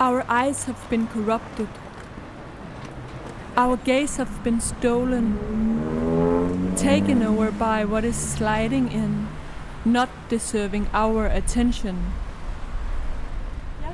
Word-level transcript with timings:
Our 0.00 0.24
eyes 0.30 0.64
have 0.64 0.88
been 0.88 1.06
corrupted. 1.08 1.68
Our 3.54 3.76
gaze 3.76 4.16
have 4.16 4.42
been 4.42 4.60
stolen, 4.60 5.36
taken 6.76 7.22
over 7.22 7.50
by 7.50 7.84
what 7.84 8.04
is 8.04 8.16
sliding 8.16 8.90
in, 8.92 9.28
not 9.84 10.08
deserving 10.30 10.88
our 10.94 11.26
attention. 11.26 11.96
Ja, 13.82 13.92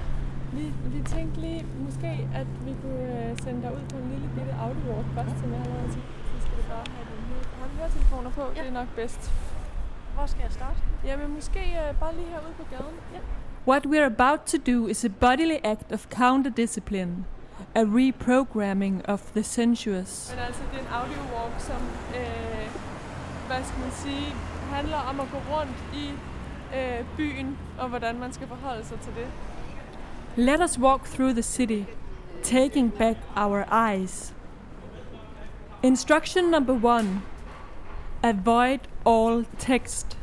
vi, 0.52 0.72
vi 0.84 1.02
tænkte 1.02 1.40
lige 1.40 1.66
måske, 1.78 2.28
at 2.34 2.46
vi 2.66 2.74
kunne 2.82 3.30
øh, 3.30 3.38
sende 3.42 3.62
dig 3.62 3.72
ud 3.72 3.84
på 3.90 3.96
en 3.96 4.10
lille 4.10 4.28
bitte 4.36 4.52
audiowalk 4.60 5.06
først, 5.14 5.40
som 5.40 5.52
jeg 5.52 5.60
har 5.60 5.68
lavet 5.68 5.90
til. 5.92 6.02
Så 6.32 6.36
skal 6.42 6.56
du 6.58 6.62
bare 6.68 6.84
have 6.94 7.06
her. 7.06 7.38
Har 7.60 7.66
du 7.68 7.74
høretelefoner 7.78 8.30
på? 8.30 8.42
Ja. 8.56 8.60
Det 8.60 8.68
er 8.68 8.72
nok 8.72 8.88
bedst. 8.96 9.32
Hvor 10.14 10.26
skal 10.26 10.42
jeg 10.42 10.52
starte? 10.52 10.78
Jamen 11.04 11.34
måske 11.34 11.60
øh, 11.82 12.00
bare 12.00 12.14
lige 12.14 12.28
herude 12.28 12.54
på 12.56 12.64
gaden. 12.70 12.96
Ja. 13.14 13.20
What 13.66 13.84
we're 13.84 14.06
about 14.06 14.46
to 14.52 14.58
do 14.58 14.86
is 14.86 15.04
a 15.04 15.08
bodily 15.08 15.58
act 15.64 15.90
of 15.90 16.08
counter 16.08 16.50
discipline, 16.50 17.24
a 17.74 17.84
reprogramming 17.84 19.04
of 19.06 19.32
the 19.32 19.42
sensuous. 19.42 20.30
Men 20.30 20.38
altså, 20.38 20.62
det 20.72 20.78
er 20.78 20.82
en 20.82 20.88
audiowalk, 20.92 21.60
som, 21.60 21.82
øh, 22.14 22.70
hvad 23.46 23.64
skal 23.64 23.80
man 23.80 23.90
sige, 23.92 24.34
handler 24.70 24.96
om 24.96 25.20
at 25.20 25.26
gå 25.32 25.38
rundt 25.54 25.76
i 25.94 26.10
øh, 26.76 27.04
byen, 27.16 27.58
og 27.78 27.88
hvordan 27.88 28.18
man 28.18 28.32
skal 28.32 28.48
forholde 28.48 28.84
sig 28.84 29.00
til 29.00 29.12
det. 29.14 29.26
Let 30.36 30.60
us 30.60 30.78
walk 30.78 31.04
through 31.04 31.32
the 31.32 31.42
city, 31.42 31.82
taking 32.42 32.92
back 32.92 33.16
our 33.36 33.64
eyes. 33.88 34.34
Instruction 35.82 36.44
number 36.50 36.84
one 36.84 37.22
Avoid 38.22 38.78
all 39.06 39.46
text. 39.58 40.18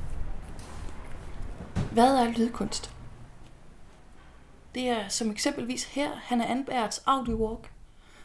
Hvad 1.91 2.15
er 2.17 2.31
lydkunst? 2.37 2.92
Det 4.75 4.89
er 4.89 5.07
som 5.07 5.31
eksempelvis 5.31 5.83
her, 5.83 6.09
Hanna 6.15 6.45
Anberts 6.45 7.03
audiowalk, 7.05 7.71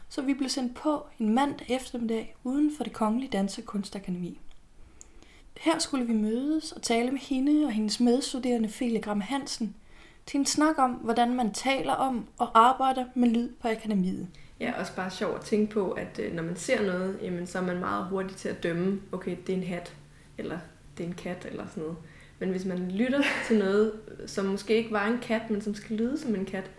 så 0.09 0.21
vi 0.21 0.33
blev 0.33 0.49
sendt 0.49 0.75
på 0.75 1.05
en 1.19 1.29
mandag 1.33 1.71
eftermiddag 1.71 2.35
uden 2.43 2.71
for 2.77 2.83
det 2.83 2.93
kongelige 2.93 3.29
Dansekunstakademi. 3.29 4.39
Her 5.57 5.79
skulle 5.79 6.05
vi 6.05 6.13
mødes 6.13 6.71
og 6.71 6.81
tale 6.81 7.11
med 7.11 7.19
hende 7.19 7.65
og 7.65 7.71
hendes 7.71 7.99
medstuderende 7.99 8.69
Fele 8.69 9.01
Gram 9.01 9.21
Hansen 9.21 9.75
til 10.25 10.39
en 10.39 10.45
snak 10.45 10.77
om, 10.77 10.91
hvordan 10.91 11.35
man 11.35 11.53
taler 11.53 11.93
om 11.93 12.27
og 12.37 12.59
arbejder 12.59 13.05
med 13.15 13.29
lyd 13.29 13.49
på 13.61 13.67
akademiet. 13.67 14.27
Ja, 14.59 14.79
også 14.79 14.95
bare 14.95 15.11
sjovt 15.11 15.35
at 15.35 15.45
tænke 15.45 15.73
på, 15.73 15.91
at 15.91 16.19
øh, 16.19 16.33
når 16.33 16.43
man 16.43 16.55
ser 16.55 16.85
noget, 16.85 17.19
jamen, 17.21 17.47
så 17.47 17.57
er 17.57 17.63
man 17.63 17.79
meget 17.79 18.05
hurtig 18.05 18.37
til 18.37 18.49
at 18.49 18.63
dømme, 18.63 19.01
okay, 19.11 19.37
det 19.47 19.53
er 19.53 19.57
en 19.57 19.63
hat, 19.63 19.95
eller 20.37 20.59
det 20.97 21.03
er 21.03 21.07
en 21.07 21.15
kat, 21.15 21.45
eller 21.45 21.67
sådan 21.67 21.83
noget. 21.83 21.97
Men 22.39 22.49
hvis 22.49 22.65
man 22.65 22.91
lytter 22.91 23.21
til 23.47 23.57
noget, 23.59 23.91
som 24.25 24.45
måske 24.45 24.75
ikke 24.75 24.91
var 24.91 25.07
en 25.07 25.17
kat, 25.21 25.49
men 25.49 25.61
som 25.61 25.75
skal 25.75 25.95
lyde 25.95 26.17
som 26.17 26.35
en 26.35 26.45
kat, 26.45 26.71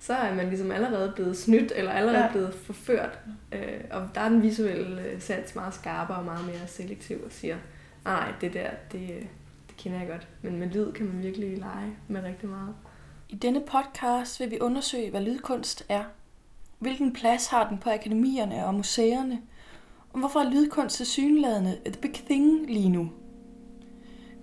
så 0.00 0.14
er 0.14 0.34
man 0.34 0.48
ligesom 0.48 0.70
allerede 0.70 1.12
blevet 1.14 1.36
snydt, 1.36 1.72
eller 1.76 1.92
allerede 1.92 2.24
Ja. 2.24 2.30
blevet 2.32 2.54
forført. 2.54 3.18
Øh, 3.52 3.80
og 3.90 4.08
der 4.14 4.20
er 4.20 4.28
den 4.28 4.42
visuelle 4.42 5.02
øh, 5.02 5.20
sans 5.20 5.54
meget 5.54 5.74
skarpere 5.74 6.16
og 6.18 6.24
meget 6.24 6.46
mere 6.46 6.66
selektiv 6.66 7.16
og 7.24 7.32
siger, 7.32 7.56
nej, 8.04 8.32
det 8.40 8.52
der, 8.54 8.70
det, 8.92 9.00
øh, 9.02 9.22
det 9.68 9.76
kender 9.76 9.98
jeg 9.98 10.08
godt. 10.08 10.28
Men 10.42 10.56
med 10.58 10.66
lyd 10.68 10.92
kan 10.92 11.06
man 11.06 11.22
virkelig 11.22 11.58
lege 11.58 11.96
med 12.08 12.22
rigtig 12.24 12.48
meget. 12.48 12.74
I 13.28 13.34
denne 13.36 13.60
podcast 13.60 14.40
vil 14.40 14.50
vi 14.50 14.58
undersøge, 14.60 15.10
hvad 15.10 15.20
lydkunst 15.20 15.86
er. 15.88 16.04
Hvilken 16.78 17.12
plads 17.12 17.46
har 17.46 17.68
den 17.68 17.78
på 17.78 17.90
akademierne 17.90 18.66
og 18.66 18.74
museerne? 18.74 19.38
Og 20.12 20.18
hvorfor 20.18 20.40
er 20.40 20.50
lydkunst 20.50 20.96
til 20.96 21.06
synladende 21.06 21.78
et 21.86 21.98
big 22.02 22.14
thing 22.14 22.66
lige 22.70 22.88
nu? 22.88 23.10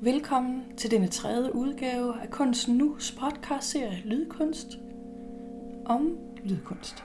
Velkommen 0.06 0.64
til 0.78 0.92
denne 0.92 1.08
tredje 1.08 1.56
udgave 1.56 2.22
af 2.22 2.30
Kunsten 2.30 2.82
Nu's 2.82 3.20
podcastserie 3.20 4.02
Lydkunst 4.06 4.68
om 5.86 6.18
lydkunst. 6.44 7.04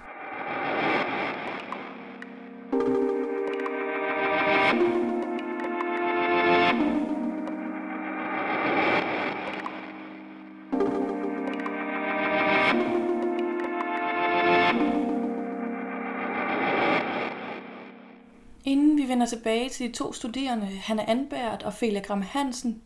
Inden 18.64 18.98
vi 18.98 19.08
vender 19.08 19.26
tilbage 19.26 19.68
til 19.68 19.88
de 19.88 19.92
to 19.92 20.12
studerende, 20.12 20.66
Hanna 20.66 21.04
Anbert 21.08 21.62
og 21.62 21.74
Felia 21.74 22.00
Gram 22.00 22.22
Hansen, 22.22 22.82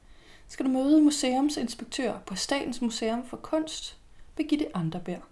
skal 0.48 0.66
du 0.66 0.70
møde 0.70 1.02
museumsinspektør 1.02 2.12
på 2.26 2.34
Statens 2.34 2.82
Museum 2.82 3.24
for 3.26 3.36
Kunst, 3.36 3.96
Birgitte 4.36 4.76
Anderberg. 4.76 5.22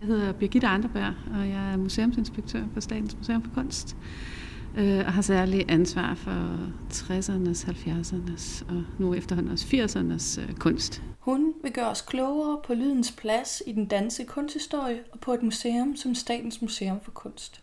Jeg 0.00 0.08
hedder 0.08 0.32
Birgitte 0.32 0.66
Anderberg, 0.66 1.14
og 1.34 1.48
jeg 1.48 1.72
er 1.72 1.76
museumsinspektør 1.76 2.64
på 2.74 2.80
Statens 2.80 3.16
Museum 3.16 3.42
for 3.42 3.50
Kunst. 3.54 3.96
øh, 4.78 4.98
Og 5.06 5.12
har 5.12 5.22
særlig 5.22 5.64
ansvar 5.68 6.14
for 6.14 6.56
60'ernes, 6.92 7.68
70'ernes 7.68 8.74
og 8.74 8.84
nu 8.98 9.14
efterhånden 9.14 9.52
også 9.52 9.66
80'ernes 9.66 10.40
øh, 10.40 10.54
kunst. 10.54 11.02
Hun 11.18 11.54
vil 11.62 11.72
gøre 11.72 11.88
os 11.88 12.02
klogere 12.02 12.60
på 12.64 12.74
lydens 12.74 13.12
plads 13.12 13.62
i 13.66 13.72
den 13.72 13.86
danske 13.86 14.24
kunsthistorie 14.24 15.00
og 15.12 15.20
på 15.20 15.34
et 15.34 15.42
museum 15.42 15.96
som 15.96 16.14
Statens 16.14 16.62
Museum 16.62 17.00
for 17.00 17.10
Kunst. 17.10 17.62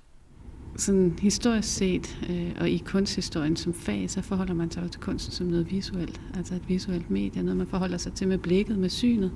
Sådan 0.77 1.19
historisk 1.21 1.67
set, 1.73 2.19
øh, 2.29 2.51
og 2.59 2.69
i 2.69 2.77
kunsthistorien 2.77 3.55
som 3.55 3.73
fag, 3.73 4.09
så 4.09 4.21
forholder 4.21 4.53
man 4.53 4.71
sig 4.71 4.83
jo 4.83 4.87
til 4.87 5.01
kunsten 5.01 5.33
som 5.33 5.47
noget 5.47 5.71
visuelt. 5.71 6.21
Altså 6.37 6.55
et 6.55 6.61
visuelt 6.67 7.09
medie, 7.09 7.43
noget 7.43 7.57
man 7.57 7.67
forholder 7.67 7.97
sig 7.97 8.13
til 8.13 8.27
med 8.27 8.37
blikket, 8.37 8.77
med 8.77 8.89
synet. 8.89 9.31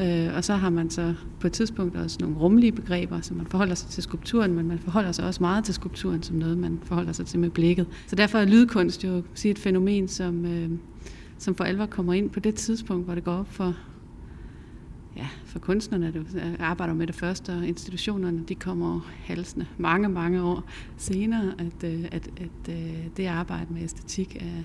Øh, 0.00 0.36
Og 0.36 0.44
så 0.44 0.54
har 0.54 0.70
man 0.70 0.90
så 0.90 1.14
på 1.40 1.46
et 1.46 1.52
tidspunkt 1.52 1.96
også 1.96 2.16
nogle 2.20 2.36
rumlige 2.36 2.72
begreber, 2.72 3.20
så 3.20 3.34
man 3.34 3.46
forholder 3.46 3.74
sig 3.74 3.90
til 3.90 4.02
skulpturen, 4.02 4.54
men 4.54 4.68
man 4.68 4.78
forholder 4.78 5.12
sig 5.12 5.24
også 5.24 5.42
meget 5.42 5.64
til 5.64 5.74
skulpturen 5.74 6.22
som 6.22 6.36
noget, 6.36 6.58
man 6.58 6.78
forholder 6.82 7.12
sig 7.12 7.26
til 7.26 7.38
med 7.40 7.50
blikket. 7.50 7.86
Så 8.06 8.16
derfor 8.16 8.38
er 8.38 8.44
lydkunst 8.44 9.04
jo 9.04 9.22
sige, 9.34 9.50
et 9.50 9.58
fænomen, 9.58 10.08
som, 10.08 10.44
øh, 10.44 10.70
som 11.38 11.54
for 11.54 11.64
alvor 11.64 11.86
kommer 11.86 12.12
ind 12.12 12.30
på 12.30 12.40
det 12.40 12.54
tidspunkt, 12.54 13.04
hvor 13.04 13.14
det 13.14 13.24
går 13.24 13.32
op 13.32 13.52
for, 13.52 13.74
ja, 15.16 15.28
for 15.46 15.58
kunstnerne, 15.58 16.12
der 16.12 16.64
arbejder 16.64 16.94
med 16.94 17.06
det 17.06 17.14
første, 17.14 17.52
og 17.52 17.66
institutionerne, 17.66 18.44
de 18.48 18.54
kommer 18.54 19.00
halsende 19.24 19.66
mange, 19.78 20.08
mange 20.08 20.42
år 20.42 20.64
senere, 20.96 21.54
at, 21.58 21.84
øh, 21.84 22.04
at, 22.12 22.28
at 22.40 22.74
øh, 22.74 23.06
det 23.16 23.26
arbejde 23.26 23.66
med 23.72 23.82
æstetik 23.82 24.36
er, 24.36 24.62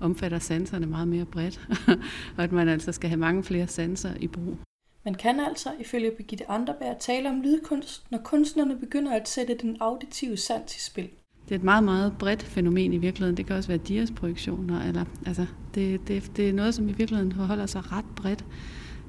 omfatter 0.00 0.38
sanserne 0.38 0.86
meget 0.86 1.08
mere 1.08 1.24
bredt, 1.24 1.68
og 2.36 2.44
at 2.44 2.52
man 2.52 2.68
altså 2.68 2.92
skal 2.92 3.10
have 3.10 3.20
mange 3.20 3.42
flere 3.42 3.66
sanser 3.66 4.14
i 4.20 4.26
brug. 4.26 4.56
Man 5.04 5.14
kan 5.14 5.40
altså, 5.40 5.68
ifølge 5.80 6.10
Birgitte 6.10 6.50
Anderberg, 6.50 6.96
tale 7.00 7.30
om 7.30 7.40
lydkunst, 7.40 8.10
når 8.10 8.18
kunstnerne 8.18 8.76
begynder 8.76 9.12
at 9.12 9.28
sætte 9.28 9.56
den 9.62 9.76
auditive 9.80 10.36
sans 10.36 10.76
i 10.76 10.80
spil. 10.80 11.08
Det 11.44 11.50
er 11.50 11.58
et 11.58 11.64
meget, 11.64 11.84
meget 11.84 12.14
bredt 12.18 12.42
fænomen 12.42 12.92
i 12.92 12.98
virkeligheden. 12.98 13.36
Det 13.36 13.46
kan 13.46 13.56
også 13.56 13.68
være 13.68 13.78
diasprojektioner, 13.78 14.88
eller 14.88 15.04
altså, 15.26 15.46
det, 15.74 16.08
det, 16.08 16.36
det 16.36 16.48
er 16.48 16.52
noget, 16.52 16.74
som 16.74 16.88
i 16.88 16.92
virkeligheden 16.92 17.32
forholder 17.32 17.66
sig 17.66 17.92
ret 17.92 18.04
bredt 18.16 18.44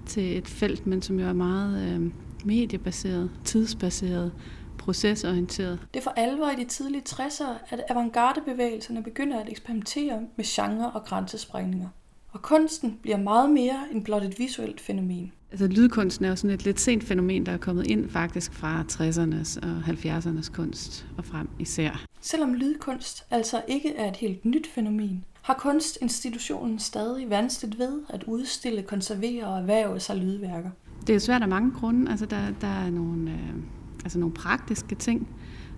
til 0.06 0.38
et 0.38 0.48
felt, 0.48 0.88
men 0.88 1.02
som 1.02 1.20
jo 1.20 1.28
er 1.28 1.34
meget 1.34 1.96
øh, 1.96 2.12
mediebaseret, 2.46 3.32
tidsbaseret, 3.44 4.34
procesorienteret. 4.78 5.80
Det 5.94 6.00
er 6.00 6.04
for 6.04 6.14
alvor 6.16 6.50
i 6.50 6.56
de 6.56 6.66
tidlige 6.66 7.04
60'ere, 7.10 7.54
at 7.70 7.82
avantgardebevægelserne 7.90 9.04
begynder 9.04 9.40
at 9.40 9.50
eksperimentere 9.50 10.22
med 10.36 10.46
genre 10.46 10.92
og 10.92 11.06
grænsesprængninger. 11.06 11.90
Og 12.32 12.42
kunsten 12.42 13.00
bliver 13.02 13.18
meget 13.18 13.50
mere 13.50 13.80
end 13.92 14.04
blot 14.04 14.24
et 14.24 14.40
visuelt 14.40 14.82
fænomen. 14.82 15.32
Altså 15.56 15.68
lydkunsten 15.68 16.26
er 16.26 16.30
jo 16.30 16.36
sådan 16.36 16.50
et 16.50 16.66
lidt 16.66 16.80
sent 16.80 17.04
fænomen, 17.04 17.46
der 17.46 17.52
er 17.52 17.58
kommet 17.58 17.88
ind 17.88 18.10
faktisk 18.10 18.54
fra 18.54 18.86
60'ernes 18.92 19.60
og 19.68 19.78
70'ernes 19.88 20.52
kunst 20.54 21.06
og 21.18 21.26
frem 21.26 21.48
især. 21.60 22.06
Selvom 22.22 22.54
lydkunst 22.54 23.26
altså 23.32 23.62
ikke 23.68 23.96
er 23.96 24.10
et 24.10 24.16
helt 24.16 24.46
nyt 24.46 24.68
fænomen, 24.68 25.26
har 25.42 25.54
kunstinstitutionen 25.54 26.80
stadig 26.80 27.30
vanskeligt 27.30 27.80
ved 27.80 28.02
at 28.10 28.24
udstille, 28.24 28.82
konservere 28.82 29.48
og 29.48 29.60
erhverve 29.60 30.00
sig 30.00 30.16
lydværker. 30.16 30.70
Det 31.08 31.16
er 31.16 31.20
svært 31.20 31.42
af 31.42 31.48
mange 31.48 31.72
grunde. 31.72 32.12
Altså 32.12 32.26
der, 32.26 32.52
der 32.62 32.68
er 32.68 32.90
nogle, 32.90 33.32
øh, 33.32 33.64
altså 34.04 34.20
nogle 34.20 34.34
praktiske 34.34 34.96
ting 34.96 35.28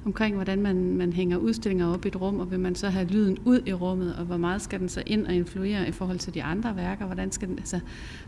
omkring, 0.08 0.36
hvordan 0.36 0.62
man, 0.62 0.98
man 0.98 1.14
hænger 1.14 1.38
udstillinger 1.38 1.88
op 1.88 2.06
i 2.06 2.08
et 2.08 2.22
rum, 2.22 2.40
og 2.40 2.52
vil 2.52 2.60
man 2.60 2.76
så 2.76 2.90
have 2.90 3.08
lyden 3.08 3.38
ud 3.46 3.62
i 3.66 3.74
rummet, 3.74 4.16
og 4.16 4.26
hvor 4.26 4.38
meget 4.38 4.62
skal 4.62 4.80
den 4.80 4.90
så 4.90 5.04
ind 5.06 5.26
og 5.26 5.34
influere 5.34 5.88
i 5.88 5.92
forhold 5.92 6.20
til 6.20 6.34
de 6.34 6.44
andre 6.44 6.76
værker? 6.76 7.06
Hvordan, 7.06 7.32
skal 7.32 7.48
den, 7.48 7.60
altså, 7.60 7.80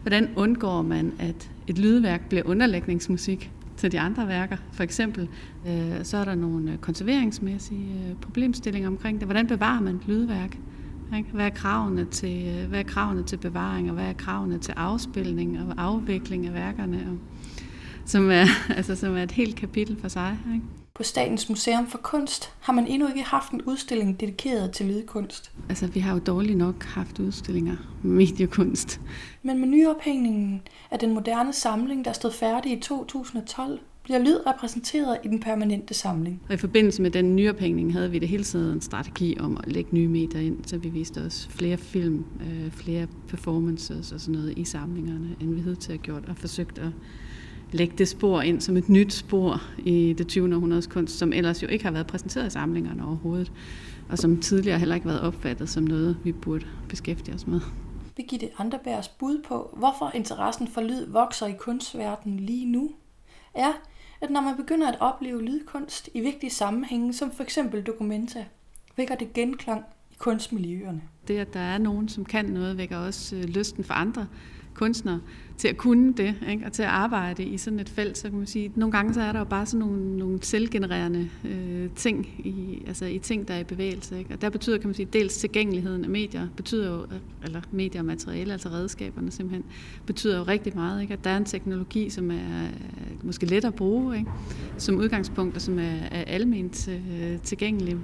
hvordan 0.02 0.30
undgår 0.36 0.82
man, 0.82 1.14
at 1.20 1.52
et 1.68 1.78
lydværk 1.78 2.30
bliver 2.30 2.44
underlægningsmusik 2.46 3.52
til 3.78 3.92
de 3.92 4.00
andre 4.00 4.28
værker? 4.28 4.58
For 4.72 4.84
eksempel, 4.84 5.30
øh, 5.68 6.04
så 6.04 6.18
er 6.18 6.26
der 6.26 6.36
nogle 6.36 6.72
øh, 6.72 6.78
konserveringsmæssige 6.78 7.94
øh, 7.94 8.16
problemstillinger 8.22 8.90
omkring 8.90 9.20
det. 9.20 9.28
Hvordan 9.28 9.48
bevarer 9.48 9.82
man 9.82 9.96
et 9.96 10.08
lydværk? 10.08 10.58
Ikke? 11.18 11.30
Hvad 11.34 11.46
er, 11.46 11.50
kravene 11.50 12.06
til, 12.06 12.48
øh, 12.48 12.70
hvad 12.70 12.80
er 12.80 12.84
kravene 12.84 13.24
til 13.24 13.38
bevaring, 13.38 13.90
og 13.90 13.94
hvad 13.94 14.06
er 14.06 14.14
kravene 14.14 14.58
til 14.58 14.74
afspilning 14.78 15.60
og 15.60 15.74
afvikling 15.78 16.48
af 16.48 16.54
værkerne? 16.54 17.08
Og, 17.12 17.18
som, 18.06 18.32
er, 18.32 18.46
altså, 18.78 18.96
som 18.96 19.18
er 19.18 19.24
et 19.24 19.32
helt 19.32 19.56
kapitel 19.56 19.98
for 20.02 20.08
sig. 20.08 20.38
Ikke? 20.54 20.66
På 21.00 21.04
Statens 21.04 21.50
Museum 21.50 21.88
for 21.88 21.98
Kunst 21.98 22.54
har 22.60 22.74
man 22.74 22.88
endnu 22.88 23.08
ikke 23.08 23.24
haft 23.24 23.52
en 23.52 23.62
udstilling 23.62 24.20
dedikeret 24.20 24.72
til 24.72 24.86
lydkunst. 24.86 25.52
Altså, 25.70 25.88
vi 25.88 26.00
har 26.00 26.14
jo 26.14 26.20
dårligt 26.20 26.58
nok 26.58 26.84
haft 26.84 27.20
udstillinger 27.20 27.76
med 28.04 28.12
mediekunst. 28.12 29.02
Men 29.44 29.60
med 29.60 29.68
nyophængningen 29.68 30.62
af 30.92 31.00
den 31.00 31.14
moderne 31.14 31.54
samling, 31.54 32.06
der 32.06 32.12
stod 32.12 32.32
færdig 32.32 32.72
i 32.72 32.80
2012, 32.80 33.80
bliver 34.04 34.20
lyd 34.20 34.38
repræsenteret 34.48 35.18
i 35.24 35.28
den 35.28 35.40
permanente 35.40 35.94
samling. 35.94 36.42
Og 36.48 36.54
i 36.54 36.58
forbindelse 36.58 37.02
med 37.02 37.12
den 37.12 37.36
nyophængning 37.36 37.94
havde 37.94 38.12
vi 38.12 38.20
det 38.20 38.28
hele 38.28 38.44
tiden 38.44 38.74
en 38.74 38.82
strategi 38.82 39.38
om 39.40 39.58
at 39.58 39.72
lægge 39.72 39.90
nye 39.94 40.08
medier 40.08 40.42
ind, 40.42 40.58
så 40.66 40.78
vi 40.78 40.90
viste 40.90 41.22
os 41.22 41.48
flere 41.52 41.78
film, 41.78 42.26
øh, 42.42 42.72
flere 42.72 43.08
performances 43.28 44.12
og 44.12 44.20
sådan 44.20 44.36
noget 44.36 44.58
i 44.58 44.64
samlingerne, 44.64 45.36
end 45.42 45.54
vi 45.54 45.62
havde 45.62 45.76
til 45.76 45.94
at 45.94 46.02
gjort, 46.02 46.26
og 46.28 46.38
forsøgt 46.38 46.80
at 46.80 46.92
lægge 47.72 47.94
det 47.98 48.08
spor 48.08 48.42
ind 48.42 48.62
som 48.62 48.78
et 48.78 48.90
nyt 48.90 49.14
spor 49.14 49.62
i 49.78 50.14
det 50.18 50.28
20. 50.28 50.56
århundredes 50.56 50.88
kunst, 50.88 51.18
som 51.18 51.34
ellers 51.34 51.64
jo 51.64 51.68
ikke 51.68 51.86
har 51.86 51.92
været 51.92 52.08
præsenteret 52.08 52.48
i 52.48 52.50
samlingerne 52.50 53.06
overhovedet, 53.06 53.52
og 54.10 54.18
som 54.18 54.42
tidligere 54.42 54.80
heller 54.80 54.96
ikke 54.96 55.08
været 55.08 55.22
opfattet 55.22 55.70
som 55.70 55.84
noget, 55.84 56.18
vi 56.24 56.32
burde 56.32 56.66
beskæftige 56.90 57.36
os 57.36 57.48
med. 57.48 57.62
Birgitte 58.16 58.50
Anderbergs 58.58 59.08
bud 59.08 59.44
på, 59.48 59.76
hvorfor 59.78 60.12
interessen 60.16 60.68
for 60.68 60.82
lyd 60.82 61.06
vokser 61.06 61.48
i 61.48 61.54
kunstverdenen 61.60 62.40
lige 62.40 62.66
nu, 62.66 62.92
er, 63.54 63.72
at 64.22 64.30
når 64.30 64.42
man 64.42 64.56
begynder 64.56 64.88
at 64.88 64.98
opleve 65.00 65.44
lydkunst 65.44 66.10
i 66.14 66.20
vigtige 66.20 66.50
sammenhænge, 66.50 67.14
som 67.14 67.32
for 67.32 67.44
eksempel 67.44 67.82
dokumenta, 67.82 68.46
vækker 68.98 69.16
det 69.16 69.34
genklang 69.34 69.84
i 70.12 70.16
kunstmiljøerne. 70.18 71.02
Det, 71.28 71.38
at 71.38 71.54
der 71.54 71.60
er 71.60 71.78
nogen, 71.78 72.10
som 72.10 72.26
kan 72.26 72.46
noget, 72.46 72.78
vækker 72.78 72.98
også 72.98 73.36
øh, 73.36 73.44
lysten 73.44 73.84
for 73.84 73.94
andre 73.94 74.28
kunstnere 74.74 75.20
til 75.60 75.68
at 75.68 75.78
kunne 75.78 76.14
det, 76.14 76.36
ikke? 76.50 76.66
og 76.66 76.72
til 76.72 76.84
at 76.84 76.90
arbejde 76.90 77.44
i 77.44 77.58
sådan 77.58 77.80
et 77.80 77.90
felt, 77.90 78.18
så 78.18 78.30
kan 78.30 78.38
man 78.38 78.48
sige, 78.48 78.66
at 78.66 78.78
nogle 78.78 78.92
gange 78.92 79.14
så 79.14 79.22
er 79.22 79.32
der 79.32 79.40
jo 79.40 79.46
bare 79.46 79.66
sådan 79.66 79.80
nogle, 79.80 80.18
nogle 80.18 80.40
selvgenererende 80.42 81.30
øh, 81.46 81.90
ting, 81.96 82.28
i, 82.40 82.84
altså 82.88 83.06
i 83.06 83.20
ting, 83.20 83.48
der 83.48 83.54
er 83.54 83.60
i 83.60 83.64
bevægelse. 83.64 84.20
Ikke? 84.20 84.34
Og 84.34 84.42
der 84.42 84.50
betyder, 84.50 84.78
kan 84.78 84.88
man 84.88 84.96
sige, 84.96 85.08
dels 85.14 85.38
tilgængeligheden 85.38 86.04
af 86.04 86.10
medier, 86.10 86.48
betyder 86.56 86.92
jo, 86.92 87.06
eller 87.44 87.62
medier 87.72 88.02
og 88.02 88.06
materiale, 88.06 88.52
altså 88.52 88.70
redskaberne 88.70 89.32
simpelthen, 89.32 89.64
betyder 90.06 90.38
jo 90.38 90.44
rigtig 90.44 90.76
meget, 90.76 91.02
ikke? 91.02 91.14
at 91.14 91.24
der 91.24 91.30
er 91.30 91.38
en 91.38 91.46
teknologi, 91.46 92.10
som 92.10 92.32
er 92.32 92.64
øh, 92.64 93.26
måske 93.26 93.46
let 93.46 93.66
at 93.66 93.76
bruge, 93.76 94.18
ikke? 94.18 94.32
som 94.78 94.96
udgangspunkt, 94.96 95.56
og 95.56 95.62
som 95.62 95.80
er, 95.80 95.98
er 96.12 96.24
alment 96.28 96.88
øh, 96.88 97.40
tilgængelig, 97.40 97.98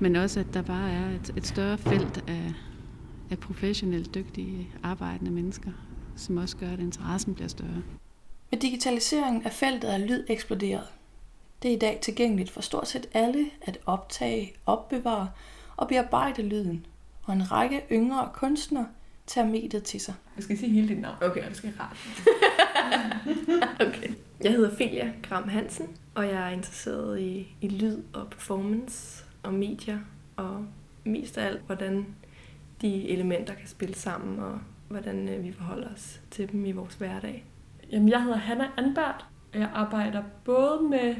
men 0.00 0.16
også, 0.16 0.40
at 0.40 0.54
der 0.54 0.62
bare 0.62 0.90
er 0.90 1.10
et, 1.10 1.32
et 1.36 1.46
større 1.46 1.78
felt 1.78 2.24
af, 2.26 2.54
af 3.30 3.38
professionelt 3.38 4.14
dygtige 4.14 4.68
arbejdende 4.82 5.30
mennesker, 5.30 5.70
som 6.16 6.36
også 6.36 6.56
gør, 6.56 6.70
at 6.70 6.80
interessen 6.80 7.34
bliver 7.34 7.48
større. 7.48 7.82
Med 8.50 8.60
digitaliseringen 8.60 9.42
er 9.44 9.50
feltet 9.50 9.88
af 9.88 10.08
lyd 10.08 10.24
eksploderet. 10.28 10.86
Det 11.62 11.70
er 11.70 11.76
i 11.76 11.78
dag 11.78 11.98
tilgængeligt 12.02 12.50
for 12.50 12.60
stort 12.60 12.88
set 12.88 13.06
alle 13.14 13.46
at 13.62 13.78
optage, 13.86 14.52
opbevare 14.66 15.28
og 15.76 15.88
bearbejde 15.88 16.42
lyden, 16.42 16.86
og 17.22 17.34
en 17.34 17.52
række 17.52 17.82
yngre 17.92 18.30
kunstnere 18.34 18.86
tager 19.26 19.46
mediet 19.46 19.82
til 19.82 20.00
sig. 20.00 20.14
Jeg 20.36 20.44
skal 20.44 20.58
sige 20.58 20.72
hele 20.72 20.88
dit 20.88 21.00
navn. 21.00 21.16
Okay. 21.20 21.48
Det 21.48 21.56
skal 21.56 21.72
rart. 21.80 21.96
okay. 23.88 24.10
Jeg 24.40 24.52
hedder 24.52 24.76
Filia 24.76 25.12
Gram 25.22 25.48
Hansen, 25.48 25.86
og 26.14 26.26
jeg 26.26 26.48
er 26.48 26.50
interesseret 26.50 27.20
i, 27.20 27.56
i 27.60 27.68
lyd 27.68 28.02
og 28.12 28.28
performance 28.30 29.24
og 29.42 29.54
medier, 29.54 29.98
og 30.36 30.66
mest 31.04 31.38
af 31.38 31.46
alt, 31.46 31.60
hvordan 31.66 32.06
de 32.80 33.08
elementer 33.08 33.54
kan 33.54 33.68
spille 33.68 33.94
sammen, 33.94 34.38
og 34.38 34.58
hvordan 34.88 35.28
øh, 35.28 35.44
vi 35.44 35.52
forholder 35.52 35.88
os 35.94 36.20
til 36.30 36.52
dem 36.52 36.64
i 36.64 36.72
vores 36.72 36.94
hverdag. 36.94 37.44
Jamen, 37.92 38.08
jeg 38.08 38.22
hedder 38.22 38.36
Hanna 38.36 38.66
Anbert, 38.76 39.26
og 39.54 39.60
jeg 39.60 39.70
arbejder 39.74 40.22
både 40.44 40.82
med 40.90 41.14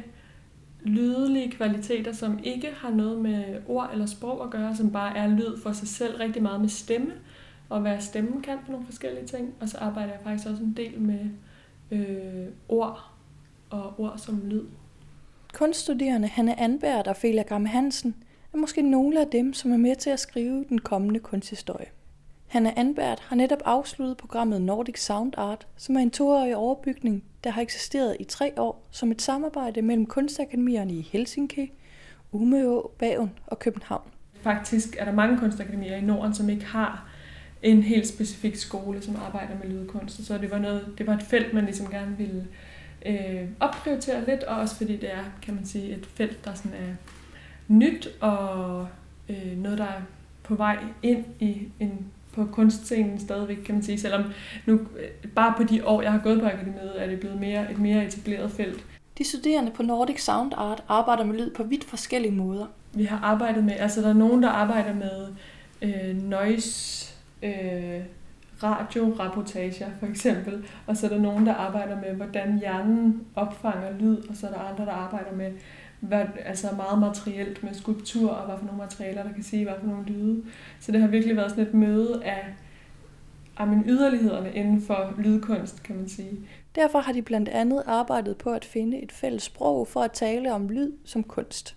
lydelige 0.81 1.51
kvaliteter, 1.51 2.11
som 2.11 2.39
ikke 2.43 2.71
har 2.77 2.89
noget 2.89 3.21
med 3.21 3.61
ord 3.67 3.89
eller 3.93 4.05
sprog 4.05 4.43
at 4.43 4.49
gøre, 4.49 4.75
som 4.75 4.91
bare 4.91 5.17
er 5.17 5.27
lyd 5.27 5.57
for 5.63 5.71
sig 5.71 5.87
selv, 5.87 6.17
rigtig 6.17 6.43
meget 6.43 6.61
med 6.61 6.69
stemme, 6.69 7.11
og 7.69 7.81
hvad 7.81 7.99
stemmen 7.99 8.41
kan 8.41 8.57
for 8.65 8.71
nogle 8.71 8.85
forskellige 8.85 9.25
ting. 9.25 9.53
Og 9.59 9.69
så 9.69 9.77
arbejder 9.77 10.11
jeg 10.11 10.19
faktisk 10.23 10.49
også 10.49 10.63
en 10.63 10.73
del 10.77 11.01
med 11.01 11.19
øh, 11.91 12.47
ord 12.69 13.11
og 13.69 13.99
ord 13.99 14.17
som 14.17 14.41
lyd. 14.45 14.65
Kunststuderende 15.53 16.27
Hanne 16.27 16.59
Anbert 16.59 17.07
og 17.07 17.15
Felia 17.15 17.41
Gram 17.41 17.65
Hansen 17.65 18.15
er 18.57 18.61
måske 18.61 18.81
nogle 18.81 19.21
af 19.21 19.27
dem, 19.27 19.53
som 19.53 19.71
er 19.71 19.77
med 19.77 19.95
til 19.95 20.09
at 20.09 20.19
skrive 20.19 20.65
den 20.69 20.79
kommende 20.79 21.19
kunsthistorie. 21.19 21.85
Hanna 22.47 22.73
Anbert 22.75 23.19
har 23.19 23.35
netop 23.35 23.59
afsluttet 23.65 24.17
programmet 24.17 24.61
Nordic 24.61 24.99
Sound 24.99 25.33
Art, 25.37 25.67
som 25.75 25.95
er 25.95 25.99
en 25.99 26.11
toårig 26.11 26.55
overbygning, 26.55 27.23
der 27.43 27.49
har 27.49 27.61
eksisteret 27.61 28.17
i 28.19 28.23
tre 28.23 28.53
år 28.57 28.87
som 28.91 29.11
et 29.11 29.21
samarbejde 29.21 29.81
mellem 29.81 30.05
kunstakademierne 30.05 30.93
i 30.93 31.01
Helsinki, 31.11 31.71
Umeå, 32.31 32.91
Bagen 32.99 33.31
og 33.47 33.59
København. 33.59 34.09
Faktisk 34.41 34.95
er 34.99 35.05
der 35.05 35.11
mange 35.11 35.37
kunstakademier 35.37 35.95
i 35.95 36.01
Norden, 36.01 36.33
som 36.33 36.49
ikke 36.49 36.65
har 36.65 37.09
en 37.61 37.81
helt 37.81 38.07
specifik 38.07 38.55
skole, 38.55 39.01
som 39.01 39.15
arbejder 39.15 39.53
med 39.63 39.69
lydkunst. 39.69 40.25
Så 40.25 40.37
det 40.37 40.51
var, 40.51 40.59
noget, 40.59 40.93
det 40.97 41.07
var 41.07 41.13
et 41.13 41.23
felt, 41.23 41.53
man 41.53 41.65
ligesom 41.65 41.91
gerne 41.91 42.17
ville 42.17 42.47
øh, 43.05 43.49
opprioritere 43.59 44.25
lidt, 44.25 44.43
og 44.43 44.57
også 44.57 44.75
fordi 44.75 44.97
det 44.97 45.13
er, 45.13 45.23
kan 45.41 45.55
man 45.55 45.65
sige, 45.65 45.95
et 45.95 46.05
felt, 46.05 46.45
der 46.45 46.53
sådan 46.53 46.73
er 46.73 46.93
nyt 47.67 48.07
og 48.21 48.87
øh, 49.29 49.57
noget, 49.57 49.77
der 49.77 49.83
er 49.83 50.01
på 50.43 50.55
vej 50.55 50.77
ind 51.03 51.25
i 51.39 51.67
en 51.79 52.05
på 52.37 52.45
kunstscenen 52.45 53.19
stadigvæk, 53.19 53.57
kan 53.65 53.75
man 53.75 53.83
sige, 53.83 53.99
selvom 53.99 54.23
nu 54.65 54.73
øh, 54.73 55.31
bare 55.35 55.53
på 55.57 55.63
de 55.63 55.85
år, 55.85 56.01
jeg 56.01 56.11
har 56.11 56.19
gået 56.19 56.39
på 56.39 56.45
akademiet, 56.45 57.03
er 57.03 57.07
det 57.07 57.19
blevet 57.19 57.39
mere, 57.39 57.71
et 57.71 57.79
mere 57.79 58.05
etableret 58.05 58.51
felt. 58.51 58.85
De 59.17 59.23
studerende 59.23 59.71
på 59.71 59.83
Nordic 59.83 60.23
Sound 60.23 60.51
Art 60.57 60.83
arbejder 60.87 61.23
med 61.23 61.35
lyd 61.35 61.51
på 61.51 61.63
vidt 61.63 61.83
forskellige 61.83 62.31
måder. 62.31 62.65
Vi 62.93 63.03
har 63.03 63.19
arbejdet 63.23 63.63
med, 63.63 63.73
altså 63.73 64.01
der 64.01 64.09
er 64.09 64.13
nogen, 64.13 64.43
der 64.43 64.49
arbejder 64.49 64.93
med 64.95 65.27
øh, 65.81 66.23
noise, 66.23 67.13
øh, 67.43 68.01
radiorapportager 68.63 69.89
for 69.99 70.07
eksempel, 70.07 70.65
og 70.87 70.97
så 70.97 71.05
er 71.05 71.09
der 71.09 71.19
nogen, 71.19 71.45
der 71.45 71.53
arbejder 71.53 71.95
med, 71.95 72.15
hvordan 72.15 72.59
hjernen 72.59 73.23
opfanger 73.35 73.97
lyd, 73.99 74.17
og 74.29 74.35
så 74.35 74.47
er 74.47 74.51
der 74.51 74.59
andre, 74.59 74.85
der 74.85 74.91
arbejder 74.91 75.35
med 75.35 75.51
hvad, 75.99 76.25
altså 76.45 76.67
meget 76.75 76.99
materielt 76.99 77.63
med 77.63 77.73
skulptur, 77.73 78.29
og 78.29 78.45
hvad 78.45 78.57
for 78.57 78.65
nogle 78.65 78.81
materialer, 78.81 79.23
der 79.23 79.33
kan 79.33 79.43
sige, 79.43 79.63
hvad 79.63 79.73
for 79.79 79.87
nogle 79.87 80.05
lyde. 80.05 80.43
Så 80.79 80.91
det 80.91 81.01
har 81.01 81.07
virkelig 81.07 81.35
været 81.35 81.49
sådan 81.49 81.67
et 81.67 81.73
møde 81.73 82.21
af, 82.25 82.45
af 83.57 83.67
mine 83.67 83.83
yderlighederne 83.87 84.53
inden 84.53 84.81
for 84.81 85.13
lydkunst, 85.17 85.83
kan 85.83 85.95
man 85.95 86.09
sige. 86.09 86.39
Derfor 86.75 86.99
har 86.99 87.13
de 87.13 87.21
blandt 87.21 87.49
andet 87.49 87.83
arbejdet 87.85 88.37
på 88.37 88.49
at 88.49 88.65
finde 88.65 89.03
et 89.03 89.11
fælles 89.11 89.43
sprog 89.43 89.87
for 89.87 90.01
at 90.01 90.11
tale 90.11 90.53
om 90.53 90.69
lyd 90.69 90.91
som 91.05 91.23
kunst. 91.23 91.75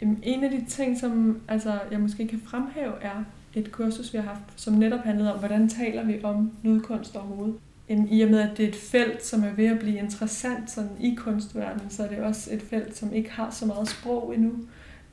Jamen, 0.00 0.20
en 0.22 0.44
af 0.44 0.50
de 0.50 0.64
ting, 0.68 0.98
som 0.98 1.40
altså, 1.48 1.78
jeg 1.90 2.00
måske 2.00 2.28
kan 2.28 2.40
fremhæve, 2.40 2.92
er 3.02 3.24
et 3.54 3.72
kursus, 3.72 4.12
vi 4.12 4.18
har 4.18 4.24
haft, 4.24 4.42
som 4.56 4.74
netop 4.74 5.00
handlede 5.00 5.32
om, 5.32 5.38
hvordan 5.38 5.68
taler 5.68 6.04
vi 6.04 6.20
om 6.22 6.52
lydkunst 6.62 7.16
overhovedet. 7.16 7.54
I 7.88 8.22
og 8.22 8.30
med, 8.30 8.40
at 8.40 8.56
det 8.56 8.64
er 8.64 8.68
et 8.68 8.76
felt, 8.76 9.24
som 9.24 9.44
er 9.44 9.52
ved 9.52 9.66
at 9.66 9.78
blive 9.78 9.98
interessant 9.98 10.70
sådan 10.70 10.90
i 11.00 11.14
kunstverdenen, 11.14 11.90
så 11.90 12.04
er 12.04 12.08
det 12.08 12.18
også 12.18 12.54
et 12.54 12.62
felt, 12.62 12.96
som 12.96 13.12
ikke 13.12 13.30
har 13.30 13.50
så 13.50 13.66
meget 13.66 13.88
sprog 13.88 14.34
endnu. 14.34 14.52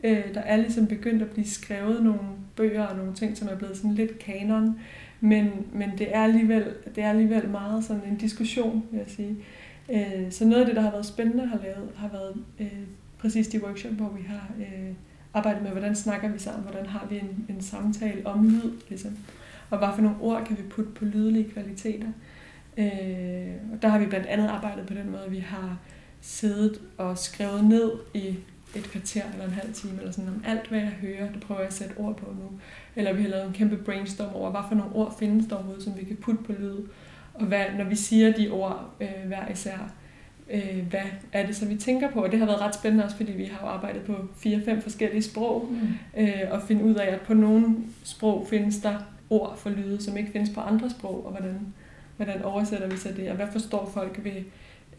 Øh, 0.03 0.33
der 0.33 0.41
er 0.41 0.57
ligesom 0.57 0.87
begyndt 0.87 1.21
at 1.21 1.29
blive 1.29 1.47
skrevet 1.47 2.03
nogle 2.03 2.19
bøger 2.55 2.83
og 2.83 2.97
nogle 2.97 3.13
ting, 3.13 3.37
som 3.37 3.47
er 3.47 3.55
blevet 3.55 3.77
sådan 3.77 3.93
lidt 3.93 4.19
kanon, 4.19 4.79
men, 5.19 5.51
men 5.73 5.91
det, 5.97 6.15
er 6.15 6.23
alligevel, 6.23 6.65
det 6.95 7.03
er 7.03 7.09
alligevel 7.09 7.49
meget 7.49 7.83
sådan 7.83 8.03
en 8.11 8.17
diskussion, 8.17 8.83
vil 8.91 8.97
jeg 8.97 9.09
sige. 9.09 9.37
Øh, 9.91 10.31
så 10.31 10.45
noget 10.45 10.61
af 10.61 10.65
det, 10.65 10.75
der 10.75 10.81
har 10.81 10.91
været 10.91 11.05
spændende 11.05 11.45
har 11.45 11.59
lavet, 11.63 11.89
har 11.95 12.07
været 12.07 12.35
øh, 12.59 12.83
præcis 13.17 13.47
de 13.47 13.63
workshop, 13.63 13.91
hvor 13.91 14.09
vi 14.09 14.23
har 14.27 14.51
øh, 14.59 14.93
arbejdet 15.33 15.63
med, 15.63 15.71
hvordan 15.71 15.95
snakker 15.95 16.31
vi 16.31 16.39
sammen, 16.39 16.63
hvordan 16.63 16.85
har 16.85 17.07
vi 17.09 17.15
en, 17.19 17.45
en 17.49 17.61
samtale 17.61 18.27
om 18.27 18.47
lyd, 18.49 18.71
ligesom. 18.89 19.17
og 19.69 19.77
hvad 19.77 19.87
for 19.95 20.01
nogle 20.01 20.17
ord 20.21 20.45
kan 20.45 20.57
vi 20.57 20.63
putte 20.63 20.91
på 20.91 21.05
lydlige 21.05 21.49
kvaliteter. 21.49 22.07
Øh, 22.07 22.32
og 23.73 23.81
der 23.81 23.87
har 23.87 23.99
vi 23.99 24.05
blandt 24.05 24.27
andet 24.27 24.47
arbejdet 24.47 24.85
på 24.85 24.93
den 24.93 25.11
måde, 25.11 25.25
vi 25.29 25.39
har 25.39 25.77
siddet 26.21 26.81
og 26.97 27.17
skrevet 27.17 27.63
ned 27.63 27.91
i 28.13 28.35
et 28.75 28.83
kvarter 28.83 29.21
eller 29.31 29.45
en 29.45 29.51
halv 29.51 29.73
time, 29.73 29.99
eller 29.99 30.11
sådan 30.11 30.29
om 30.29 30.43
alt, 30.47 30.67
hvad 30.67 30.79
jeg 30.79 30.93
hører, 31.01 31.31
det 31.31 31.41
prøver 31.41 31.61
jeg 31.61 31.67
at 31.67 31.73
sætte 31.73 31.93
ord 31.97 32.17
på 32.17 32.25
nu. 32.25 32.59
Eller 32.95 33.13
vi 33.13 33.21
har 33.21 33.29
lavet 33.29 33.47
en 33.47 33.53
kæmpe 33.53 33.77
brainstorm 33.77 34.35
over, 34.35 34.51
hvad 34.51 34.61
for 34.67 34.75
nogle 34.75 34.95
ord 34.95 35.15
findes 35.19 35.47
der 35.47 35.55
overhovedet, 35.55 35.83
som 35.83 35.97
vi 35.97 36.03
kan 36.03 36.15
putte 36.15 36.43
på 36.43 36.51
lyd. 36.51 36.77
Og 37.33 37.45
hvad, 37.45 37.65
når 37.77 37.85
vi 37.85 37.95
siger 37.95 38.33
de 38.33 38.49
ord 38.49 38.89
øh, 39.01 39.27
hver 39.27 39.51
især, 39.51 39.93
øh, 40.51 40.87
hvad 40.89 41.01
er 41.31 41.45
det 41.45 41.55
så, 41.55 41.65
vi 41.65 41.75
tænker 41.75 42.11
på? 42.11 42.23
Og 42.23 42.31
det 42.31 42.39
har 42.39 42.45
været 42.45 42.61
ret 42.61 42.75
spændende 42.75 43.03
også, 43.05 43.17
fordi 43.17 43.31
vi 43.31 43.45
har 43.45 43.67
arbejdet 43.67 44.01
på 44.01 44.15
fire-fem 44.37 44.81
forskellige 44.81 45.21
sprog, 45.21 45.69
mm. 45.71 46.21
øh, 46.21 46.41
og 46.51 46.61
finde 46.67 46.83
ud 46.83 46.95
af, 46.95 47.13
at 47.13 47.21
på 47.21 47.33
nogle 47.33 47.75
sprog 48.03 48.47
findes 48.49 48.77
der 48.77 48.95
ord 49.29 49.57
for 49.57 49.69
lyde, 49.69 50.03
som 50.03 50.17
ikke 50.17 50.31
findes 50.31 50.49
på 50.49 50.61
andre 50.61 50.89
sprog, 50.89 51.25
og 51.25 51.31
hvordan 51.31 51.73
hvordan 52.15 52.43
oversætter 52.43 52.87
vi 52.87 52.97
så 52.97 53.09
det, 53.17 53.29
og 53.29 53.35
hvad 53.35 53.47
forstår 53.51 53.91
folk 53.93 54.19
ved 54.23 54.43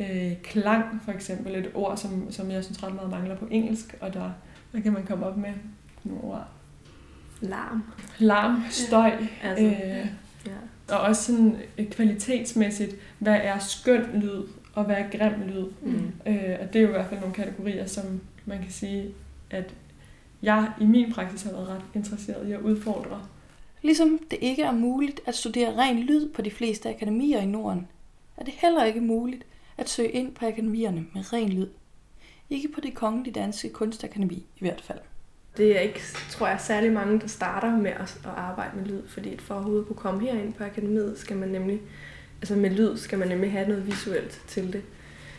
øh, 0.01 0.33
klang, 0.43 1.03
for 1.05 1.13
eksempel, 1.13 1.55
et 1.55 1.71
ord, 1.75 1.97
som, 1.97 2.33
som 2.33 2.51
jeg 2.51 2.65
synes 2.65 2.83
ret 2.83 2.95
meget 2.95 3.11
mangler 3.11 3.37
på 3.37 3.47
engelsk, 3.51 3.97
og 4.01 4.15
der, 4.15 4.31
der 4.73 4.81
kan 4.81 4.93
man 4.93 5.07
komme 5.07 5.27
op 5.27 5.37
med 5.37 5.53
nogle 6.05 6.25
ord. 6.25 6.49
Larm. 7.41 7.83
Larm, 8.19 8.63
støj, 8.71 9.13
ja. 9.43 9.49
altså, 9.49 9.65
øh, 9.65 10.07
ja. 10.47 10.95
og 10.95 11.01
også 11.01 11.23
sådan 11.23 11.57
øh, 11.79 11.91
kvalitetsmæssigt, 11.91 12.97
hvad 13.19 13.41
er 13.43 13.59
skøn 13.59 14.05
lyd, 14.15 14.43
og 14.75 14.85
hvad 14.85 14.97
er 14.97 15.19
grim 15.19 15.49
lyd. 15.49 15.67
Mm. 15.83 16.13
Øh, 16.27 16.57
og 16.61 16.73
det 16.73 16.77
er 16.77 16.83
jo 16.83 16.89
i 16.89 16.93
hvert 16.93 17.07
fald 17.07 17.21
nogle 17.21 17.35
kategorier, 17.35 17.87
som 17.87 18.21
man 18.45 18.59
kan 18.59 18.71
sige, 18.71 19.15
at 19.51 19.75
jeg 20.43 20.73
i 20.81 20.85
min 20.85 21.13
praksis 21.13 21.43
har 21.43 21.51
været 21.51 21.69
ret 21.69 21.83
interesseret 21.95 22.49
i 22.49 22.53
at 22.53 22.61
udfordre 22.61 23.21
Ligesom 23.85 24.21
det 24.31 24.39
ikke 24.41 24.63
er 24.63 24.73
muligt 24.73 25.21
at 25.27 25.35
studere 25.35 25.77
ren 25.77 25.99
lyd 25.99 26.29
på 26.29 26.43
de 26.43 26.51
fleste 26.51 26.89
akademier 26.89 27.41
i 27.41 27.47
Norden, 27.47 27.89
er 28.37 28.45
det 28.45 28.55
heller 28.57 28.85
ikke 28.85 29.01
muligt 29.01 29.47
at 29.77 29.89
søge 29.89 30.11
ind 30.11 30.35
på 30.35 30.47
akademierne 30.47 31.07
med 31.15 31.33
ren 31.33 31.49
lyd. 31.49 31.69
Ikke 32.51 32.69
på 32.69 32.81
det 32.81 32.95
kongelige 32.95 33.35
danske 33.35 33.69
kunstakademi 33.69 34.35
i 34.35 34.61
hvert 34.61 34.81
fald. 34.81 34.99
Det 35.57 35.77
er 35.77 35.81
ikke, 35.81 36.01
tror 36.31 36.49
jeg, 36.49 36.61
særlig 36.61 36.93
mange, 36.93 37.21
der 37.21 37.27
starter 37.27 37.77
med 37.77 37.91
at, 37.91 38.19
arbejde 38.25 38.77
med 38.77 38.85
lyd, 38.85 39.09
fordi 39.09 39.37
for 39.37 39.55
overhovedet 39.55 39.87
kunne 39.87 39.97
komme 39.97 40.21
herind 40.21 40.55
på 40.55 40.65
akademiet, 40.65 41.19
skal 41.19 41.37
man 41.37 41.49
nemlig, 41.49 41.81
altså 42.41 42.57
med 42.57 42.71
lyd 42.71 42.97
skal 42.97 43.19
man 43.19 43.29
nemlig 43.29 43.53
have 43.53 43.69
noget 43.69 43.87
visuelt 43.87 44.43
til 44.49 44.73
det. 44.73 44.83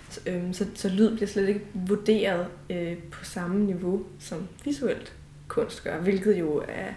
Så, 0.10 0.22
øhm, 0.26 0.54
så, 0.54 0.66
så 0.74 0.90
lyd 0.90 1.16
bliver 1.16 1.28
slet 1.28 1.48
ikke 1.48 1.66
vurderet 1.74 2.48
øh, 2.70 2.98
på 2.98 3.26
samme 3.26 3.66
niveau 3.66 4.04
som 4.20 4.48
visuelt 4.66 5.14
kunst 5.48 5.84
gør, 5.84 6.00
hvilket 6.00 6.40
jo 6.40 6.64
er 6.68 6.92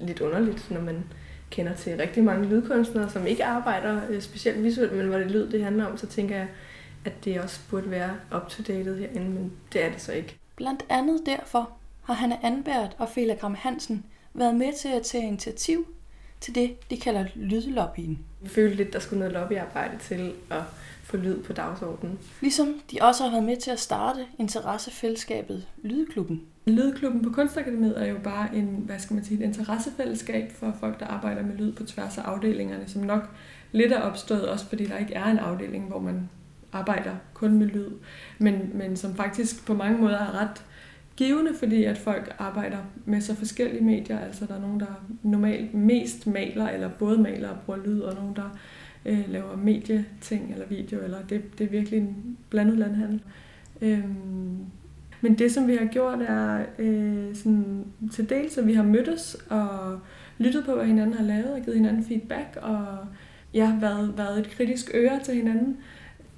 lidt 0.00 0.20
underligt, 0.20 0.70
når 0.70 0.80
man 0.80 1.04
kender 1.50 1.74
til 1.74 1.96
rigtig 1.96 2.24
mange 2.24 2.48
lydkunstnere, 2.48 3.10
som 3.10 3.26
ikke 3.26 3.44
arbejder 3.44 4.00
øh, 4.08 4.22
specielt 4.22 4.64
visuelt, 4.64 4.92
men 4.92 5.06
hvor 5.06 5.18
det 5.18 5.30
lyd 5.30 5.50
det 5.50 5.64
handler 5.64 5.86
om, 5.86 5.96
så 5.96 6.06
tænker 6.06 6.36
jeg, 6.36 6.48
at 7.04 7.24
det 7.24 7.40
også 7.40 7.60
burde 7.70 7.90
være 7.90 8.16
up-to-date 8.36 8.94
herinde, 8.94 9.30
men 9.30 9.52
det 9.72 9.84
er 9.84 9.90
det 9.90 10.00
så 10.00 10.12
ikke. 10.12 10.38
Blandt 10.56 10.84
andet 10.88 11.20
derfor 11.26 11.70
har 12.02 12.14
Hanne 12.14 12.44
Anbert 12.44 12.96
og 12.98 13.08
Fela 13.08 13.34
Gram 13.34 13.54
Hansen 13.54 14.04
været 14.34 14.54
med 14.54 14.72
til 14.80 14.88
at 14.88 15.02
tage 15.02 15.26
initiativ 15.26 15.86
til 16.40 16.54
det, 16.54 16.90
de 16.90 16.96
kalder 16.96 17.24
lydlobbyen. 17.34 18.18
Jeg 18.42 18.50
følte 18.50 18.76
lidt, 18.76 18.92
der 18.92 18.98
skulle 18.98 19.18
noget 19.18 19.32
lobbyarbejde 19.32 19.98
til 19.98 20.32
at 20.50 20.62
få 21.10 21.16
lyd 21.16 21.42
på 21.42 21.52
dagsordenen. 21.52 22.18
Ligesom 22.40 22.74
de 22.90 22.98
også 23.00 23.24
har 23.24 23.30
været 23.30 23.44
med 23.44 23.56
til 23.56 23.70
at 23.70 23.80
starte 23.80 24.20
interessefællesskabet 24.38 25.66
Lydklubben. 25.82 26.42
Lydklubben 26.66 27.22
på 27.22 27.30
Kunstakademiet 27.30 28.02
er 28.02 28.06
jo 28.06 28.18
bare 28.24 28.56
en, 28.56 28.82
hvad 28.86 28.98
skal 28.98 29.14
man 29.14 29.24
sige, 29.24 29.40
et 29.40 29.44
interessefællesskab 29.44 30.52
for 30.52 30.74
folk, 30.80 31.00
der 31.00 31.06
arbejder 31.06 31.42
med 31.42 31.56
lyd 31.56 31.72
på 31.72 31.84
tværs 31.84 32.18
af 32.18 32.22
afdelingerne, 32.22 32.84
som 32.86 33.02
nok 33.02 33.30
lidt 33.72 33.92
er 33.92 34.00
opstået, 34.00 34.48
også 34.48 34.66
fordi 34.66 34.84
der 34.86 34.98
ikke 34.98 35.14
er 35.14 35.24
en 35.24 35.38
afdeling, 35.38 35.88
hvor 35.88 35.98
man 35.98 36.28
arbejder 36.72 37.12
kun 37.34 37.58
med 37.58 37.66
lyd, 37.66 37.90
men, 38.38 38.70
men 38.74 38.96
som 38.96 39.14
faktisk 39.14 39.66
på 39.66 39.74
mange 39.74 39.98
måder 39.98 40.18
er 40.18 40.40
ret 40.40 40.64
givende, 41.16 41.54
fordi 41.58 41.84
at 41.84 41.98
folk 41.98 42.34
arbejder 42.38 42.78
med 43.04 43.20
så 43.20 43.34
forskellige 43.34 43.84
medier. 43.84 44.18
Altså 44.18 44.46
der 44.46 44.54
er 44.54 44.60
nogen, 44.60 44.80
der 44.80 45.06
normalt 45.22 45.74
mest 45.74 46.26
maler, 46.26 46.68
eller 46.68 46.88
både 46.88 47.18
maler 47.18 47.48
og 47.48 47.56
bruger 47.66 47.80
lyd, 47.84 48.00
og 48.00 48.14
nogen, 48.14 48.36
der 48.36 48.58
øh, 49.06 49.24
laver 49.28 49.56
medieting 49.56 50.52
eller 50.52 50.66
video, 50.66 51.00
eller 51.04 51.18
det, 51.28 51.58
det 51.58 51.66
er 51.66 51.70
virkelig 51.70 51.98
en 51.98 52.36
blandet 52.50 52.78
landhandel. 52.78 53.22
Øhm, 53.80 54.56
men 55.20 55.38
det, 55.38 55.52
som 55.52 55.68
vi 55.68 55.76
har 55.76 55.86
gjort, 55.86 56.18
er 56.22 56.64
øh, 56.78 57.34
sådan, 57.34 57.84
til 58.12 58.28
dels, 58.28 58.58
at 58.58 58.66
vi 58.66 58.74
har 58.74 58.82
mødtes 58.82 59.36
og 59.50 60.00
lyttet 60.38 60.64
på, 60.64 60.74
hvad 60.74 60.86
hinanden 60.86 61.14
har 61.14 61.24
lavet, 61.24 61.52
og 61.52 61.60
givet 61.60 61.76
hinanden 61.76 62.04
feedback, 62.04 62.58
og 62.62 62.86
ja, 63.54 63.78
været, 63.80 64.14
været 64.16 64.38
et 64.38 64.50
kritisk 64.50 64.90
øre 64.94 65.20
til 65.24 65.34
hinanden 65.34 65.76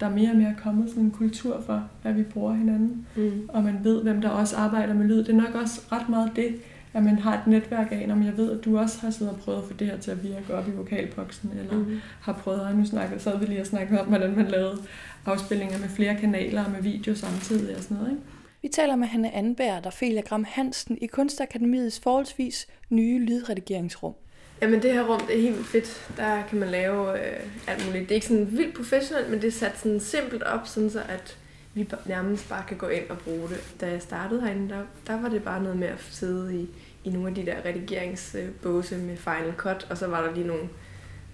der 0.02 0.08
er 0.08 0.14
mere 0.14 0.30
og 0.30 0.36
mere 0.36 0.54
kommet 0.62 0.88
sådan 0.88 1.02
en 1.02 1.10
kultur 1.10 1.60
for, 1.60 1.88
hvad 2.02 2.12
vi 2.12 2.22
bruger 2.22 2.54
hinanden. 2.54 3.06
Mm. 3.16 3.48
Og 3.48 3.64
man 3.64 3.78
ved, 3.82 4.02
hvem 4.02 4.20
der 4.20 4.28
også 4.28 4.56
arbejder 4.56 4.94
med 4.94 5.06
lyd. 5.06 5.18
Det 5.18 5.28
er 5.28 5.32
nok 5.32 5.54
også 5.54 5.80
ret 5.92 6.08
meget 6.08 6.30
det, 6.36 6.54
at 6.94 7.02
man 7.02 7.18
har 7.18 7.34
et 7.34 7.46
netværk 7.46 7.92
af, 7.92 8.08
om 8.12 8.22
jeg 8.24 8.36
ved, 8.36 8.58
at 8.58 8.64
du 8.64 8.78
også 8.78 9.00
har 9.00 9.10
siddet 9.10 9.34
og 9.34 9.40
prøvet 9.40 9.58
at 9.58 9.64
få 9.64 9.72
det 9.72 9.86
her 9.86 9.98
til 9.98 10.10
at 10.10 10.24
virke 10.24 10.54
op 10.54 10.68
i 10.68 10.70
vokalboksen, 10.70 11.50
eller 11.58 11.78
mm. 11.78 12.00
har 12.20 12.32
prøvet, 12.32 12.68
at 12.68 12.76
nu 12.76 12.84
snakker, 12.84 13.18
så 13.18 13.36
vi 13.36 13.46
lige 13.46 13.60
at 13.60 13.66
snakke 13.66 14.00
om, 14.00 14.06
hvordan 14.06 14.36
man 14.36 14.48
lavede 14.48 14.78
afspillinger 15.26 15.78
med 15.78 15.88
flere 15.88 16.16
kanaler 16.16 16.64
og 16.64 16.70
med 16.70 16.82
video 16.82 17.14
samtidig 17.14 17.76
og 17.76 17.82
sådan 17.82 17.96
noget. 17.96 18.10
Ikke? 18.10 18.22
Vi 18.62 18.68
taler 18.68 18.96
med 18.96 19.06
Hanne 19.06 19.34
Anberg 19.34 19.86
og 19.86 19.92
Felia 19.92 20.20
Gram 20.20 20.44
Hansen 20.48 20.98
i 21.00 21.06
Kunstakademiets 21.06 22.00
forholdsvis 22.00 22.66
nye 22.90 23.18
lydredigeringsrum. 23.18 24.14
Jamen 24.62 24.82
det 24.82 24.92
her 24.92 25.02
rum, 25.02 25.20
det 25.20 25.36
er 25.36 25.42
helt 25.42 25.54
vildt 25.54 25.68
fedt. 25.68 26.16
Der 26.16 26.42
kan 26.42 26.58
man 26.58 26.68
lave 26.68 27.12
øh, 27.12 27.40
alt 27.66 27.86
muligt. 27.86 28.02
Det 28.02 28.10
er 28.10 28.14
ikke 28.14 28.26
sådan 28.26 28.48
vildt 28.50 28.76
professionelt, 28.76 29.30
men 29.30 29.40
det 29.40 29.48
er 29.48 29.52
sat 29.52 29.78
sådan 29.78 30.00
simpelt 30.00 30.42
op, 30.42 30.66
sådan 30.66 30.90
så 30.90 31.00
at 31.08 31.36
vi 31.74 31.88
nærmest 32.06 32.48
bare 32.48 32.64
kan 32.68 32.76
gå 32.76 32.88
ind 32.88 33.10
og 33.10 33.18
bruge 33.18 33.48
det. 33.48 33.74
Da 33.80 33.90
jeg 33.90 34.02
startede 34.02 34.40
herinde, 34.40 34.68
der, 34.68 34.82
der 35.06 35.20
var 35.20 35.28
det 35.28 35.42
bare 35.42 35.62
noget 35.62 35.78
med 35.78 35.88
at 35.88 36.00
sidde 36.10 36.60
i, 36.60 36.68
i 37.04 37.10
nogle 37.10 37.28
af 37.28 37.34
de 37.34 37.46
der 37.46 37.64
redigeringsbåse 37.64 38.98
med 38.98 39.16
Final 39.16 39.54
Cut, 39.56 39.86
og 39.90 39.98
så 39.98 40.06
var 40.06 40.22
der 40.26 40.34
lige 40.34 40.46
nogle... 40.46 40.68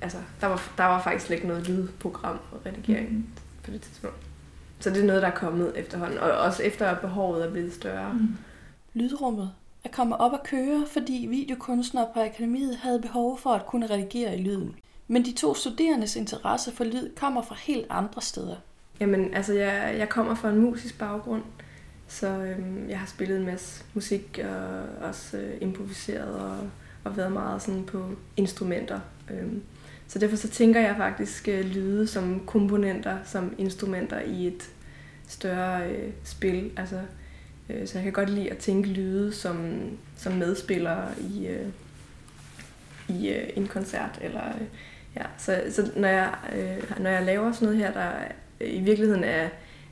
Altså, 0.01 0.19
der 0.41 0.47
var, 0.47 0.73
der 0.77 0.85
var 0.85 1.03
faktisk 1.03 1.31
ikke 1.31 1.47
noget 1.47 1.69
lydprogram 1.69 2.39
og 2.53 2.67
redigering 2.67 3.13
mm. 3.13 3.27
på 3.65 3.71
det 3.71 3.81
tidspunkt. 3.81 4.17
Så 4.81 4.91
det 4.91 5.03
er 5.03 5.07
noget, 5.07 5.23
der 5.23 5.29
er 5.29 5.35
kommet 5.35 5.73
efterhånden, 5.77 6.19
og 6.19 6.31
også 6.31 6.63
efter 6.63 6.87
at 6.87 7.01
behovet 7.01 7.45
er 7.45 7.51
blevet 7.51 7.73
større. 7.73 8.13
Mm. 8.13 8.37
Lydrummet 8.95 9.51
at 9.85 9.91
komme 9.91 10.21
op 10.21 10.33
og 10.33 10.43
køre, 10.45 10.87
fordi 10.93 11.27
videokunstnere 11.31 12.09
på 12.15 12.21
akademiet 12.21 12.77
havde 12.77 13.01
behov 13.01 13.39
for 13.39 13.51
at 13.51 13.67
kunne 13.67 13.87
redigere 13.87 14.39
i 14.39 14.43
lyden. 14.43 14.77
Men 15.09 15.25
de 15.25 15.33
to 15.33 15.55
studerendes 15.55 16.17
interesse 16.17 16.73
for 16.73 16.85
lyd 16.85 17.15
kommer 17.17 17.43
fra 17.43 17.55
helt 17.55 17.87
andre 17.91 18.23
steder. 18.23 18.57
Jamen, 19.01 19.35
altså 19.35 19.53
jeg, 19.53 19.95
jeg 19.99 20.09
kommer 20.09 20.35
fra 20.35 20.51
en 20.51 20.59
musisk 20.59 20.99
baggrund, 20.99 21.43
så 22.09 22.27
øhm, 22.27 22.89
jeg 22.89 22.99
har 22.99 23.07
spillet 23.07 23.39
en 23.39 23.47
masse 23.47 23.85
musik 23.95 24.41
og 24.45 24.83
også 25.09 25.37
øh, 25.37 25.55
improviseret 25.61 26.35
og, 26.35 26.57
og 27.05 27.17
været 27.17 27.33
meget 27.33 27.63
sådan 27.63 27.85
på 27.85 28.05
instrumenter. 28.37 29.01
Øhm, 29.31 29.63
så 30.09 30.19
derfor 30.19 30.37
så 30.37 30.49
tænker 30.49 30.81
jeg 30.81 30.97
faktisk 30.97 31.49
øh, 31.49 31.65
lyde 31.65 32.07
som 32.07 32.43
komponenter, 32.47 33.17
som 33.25 33.55
instrumenter 33.59 34.21
i 34.21 34.47
et 34.47 34.71
større 35.27 35.91
øh, 35.91 36.11
spil. 36.25 36.71
Altså 36.77 37.01
Øh, 37.71 37.87
så 37.87 37.99
jeg 37.99 38.05
kan 38.05 38.13
godt 38.13 38.31
lide 38.31 38.51
at 38.51 38.59
tænke 38.59 38.89
lyde 38.89 39.33
som, 39.33 39.81
som 40.17 40.33
medspillere 40.33 41.09
i, 41.21 41.47
øh, 41.47 41.69
i 43.09 43.29
øh, 43.29 43.51
en 43.57 43.67
koncert. 43.67 44.19
Eller, 44.21 44.49
øh, 44.49 44.67
ja. 45.17 45.23
Så, 45.39 45.63
så 45.71 45.91
når, 45.97 46.09
jeg, 46.09 46.35
øh, 46.57 47.01
når 47.01 47.11
jeg 47.11 47.25
laver 47.25 47.53
sådan 47.53 47.67
noget 47.67 47.79
her, 47.79 47.93
der 47.93 48.11
Øh, 48.61 48.75
i 48.75 48.81
virkeligheden 48.81 49.25
er, 49.25 49.49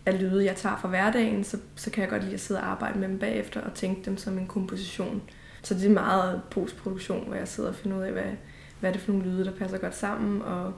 er 0.07 0.13
lyde, 0.13 0.45
jeg 0.45 0.57
tager 0.57 0.77
fra 0.77 0.89
hverdagen, 0.89 1.45
så, 1.45 1.57
så 1.75 1.91
kan 1.91 2.03
jeg 2.03 2.11
godt 2.11 2.23
lide 2.23 2.35
at 2.35 2.41
sidde 2.41 2.61
og 2.61 2.67
arbejde 2.67 2.99
med 2.99 3.09
dem 3.09 3.19
bagefter 3.19 3.61
og 3.61 3.75
tænke 3.75 4.03
dem 4.05 4.17
som 4.17 4.39
en 4.39 4.47
komposition. 4.47 5.23
Så 5.63 5.75
det 5.75 5.85
er 5.85 5.91
meget 5.91 6.41
postproduktion, 6.51 7.27
hvor 7.27 7.35
jeg 7.35 7.49
sidder 7.49 7.69
og 7.69 7.75
finder 7.75 7.99
ud 7.99 8.03
af, 8.03 8.13
hvad, 8.13 8.33
hvad 8.81 8.91
er 8.91 8.93
det 8.93 9.03
for 9.03 9.13
nogle 9.13 9.29
lyde, 9.29 9.45
der 9.45 9.53
passer 9.53 9.79
godt 9.79 9.97
sammen, 9.97 10.43
og 10.43 10.73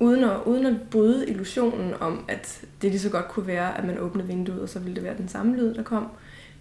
uden 0.00 0.24
at, 0.24 0.36
uden 0.46 0.66
at 0.66 0.76
bryde 0.90 1.30
illusionen 1.30 1.94
om, 2.00 2.24
at 2.28 2.64
det 2.82 2.90
lige 2.90 3.00
så 3.00 3.10
godt 3.10 3.28
kunne 3.28 3.46
være, 3.46 3.78
at 3.78 3.84
man 3.84 3.98
åbnede 3.98 4.28
vinduet, 4.28 4.60
og 4.60 4.68
så 4.68 4.78
ville 4.78 4.94
det 4.94 5.04
være 5.04 5.16
den 5.16 5.28
samme 5.28 5.56
lyd, 5.56 5.74
der 5.74 5.82
kom 5.82 6.10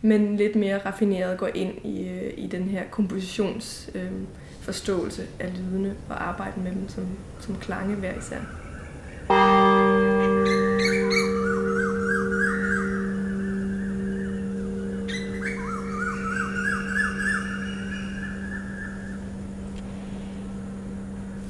men 0.05 0.38
lidt 0.38 0.55
mere 0.55 0.77
raffineret 0.77 1.38
går 1.38 1.50
ind 1.55 1.86
i, 1.86 2.07
øh, 2.07 2.34
i 2.38 2.48
den 2.48 2.63
her 2.63 2.84
kompositionsforståelse 2.91 5.22
øh, 5.22 5.27
af 5.39 5.57
lydene 5.57 5.95
og 6.10 6.27
arbejde 6.27 6.60
med 6.60 6.72
dem 6.72 6.89
som, 6.89 7.07
som 7.39 7.55
klange 7.55 7.95
hver 7.95 8.17
især. 8.17 8.39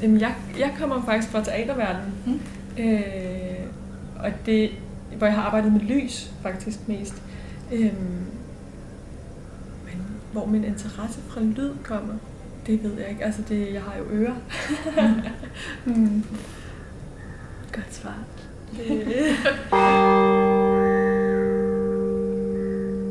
Jamen, 0.06 0.22
jeg, 0.22 0.36
jeg 0.60 0.76
kommer 0.80 1.06
faktisk 1.06 1.32
fra 1.32 1.44
teaterverdenen, 1.44 2.14
mm. 2.26 2.40
øh, 2.84 3.66
og 4.20 4.32
det, 4.46 4.72
hvor 5.18 5.28
jeg 5.28 5.36
har 5.36 5.44
arbejdet 5.44 5.74
med 5.74 5.82
lys 5.82 6.32
faktisk 6.42 6.88
mest. 6.88 7.22
Øhm, 7.72 8.26
hvor 10.32 10.46
min 10.46 10.64
interesse 10.64 11.20
fra 11.28 11.42
lyd 11.42 11.72
kommer, 11.84 12.14
det 12.68 12.84
ved 12.84 12.94
jeg 13.00 13.10
ikke. 13.10 13.26
Altså, 13.26 13.42
det, 13.50 13.74
jeg 13.74 13.82
har 13.82 13.98
jo 13.98 14.04
ører. 14.12 14.36
mm. 15.86 16.24
Godt 17.76 17.94
svar. 17.94 18.18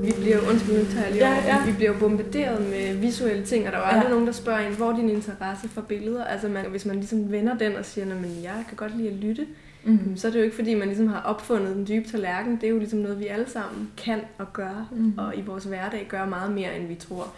vi 0.07 0.13
bliver 0.21 0.39
undskyld, 0.51 0.79
nu 0.79 0.85
tager 0.85 1.05
jeg 1.05 1.13
lige 1.13 1.29
ja, 1.29 1.57
ja. 1.57 1.67
vi 1.67 1.73
bliver 1.73 1.99
bombarderet 1.99 2.71
med 2.71 2.97
visuelle 2.97 3.45
ting, 3.45 3.67
og 3.67 3.73
der 3.73 3.79
er 3.79 3.83
jo 3.83 3.89
aldrig 3.89 4.05
ja. 4.05 4.11
nogen, 4.11 4.27
der 4.27 4.33
spørger 4.33 4.61
en, 4.61 4.75
hvor 4.75 4.93
er 4.93 4.97
din 4.97 5.11
interesse 5.11 5.69
for 5.69 5.81
billeder? 5.81 6.25
Altså, 6.25 6.49
man, 6.49 6.65
hvis 6.71 6.87
man 6.87 6.97
ligesom 6.97 7.33
vender 7.33 7.59
den 7.59 7.77
og 7.77 7.85
siger, 7.85 8.05
at 8.05 8.43
jeg 8.43 8.65
kan 8.69 8.77
godt 8.77 8.97
lide 8.97 9.09
at 9.09 9.15
lytte, 9.15 9.47
mm. 9.85 10.17
så 10.17 10.27
er 10.29 10.33
det 10.33 10.39
jo 10.39 10.45
ikke, 10.45 10.57
fordi 10.57 10.75
man 10.75 10.89
ligesom 10.89 11.07
har 11.07 11.21
opfundet 11.21 11.77
den 11.77 11.87
dybe 11.87 12.09
tallerken. 12.09 12.57
Det 12.57 12.65
er 12.65 12.71
jo 12.71 12.79
ligesom 12.79 12.99
noget, 12.99 13.21
vi 13.21 13.27
alle 13.27 13.51
sammen 13.51 13.91
kan 13.97 14.21
og 14.39 14.53
gør, 14.53 14.89
mm. 14.93 15.15
og 15.19 15.37
i 15.37 15.41
vores 15.41 15.65
hverdag 15.65 16.07
gør 16.09 16.27
meget 16.27 16.53
mere, 16.53 16.77
end 16.77 16.87
vi 16.87 16.95
tror. 16.95 17.35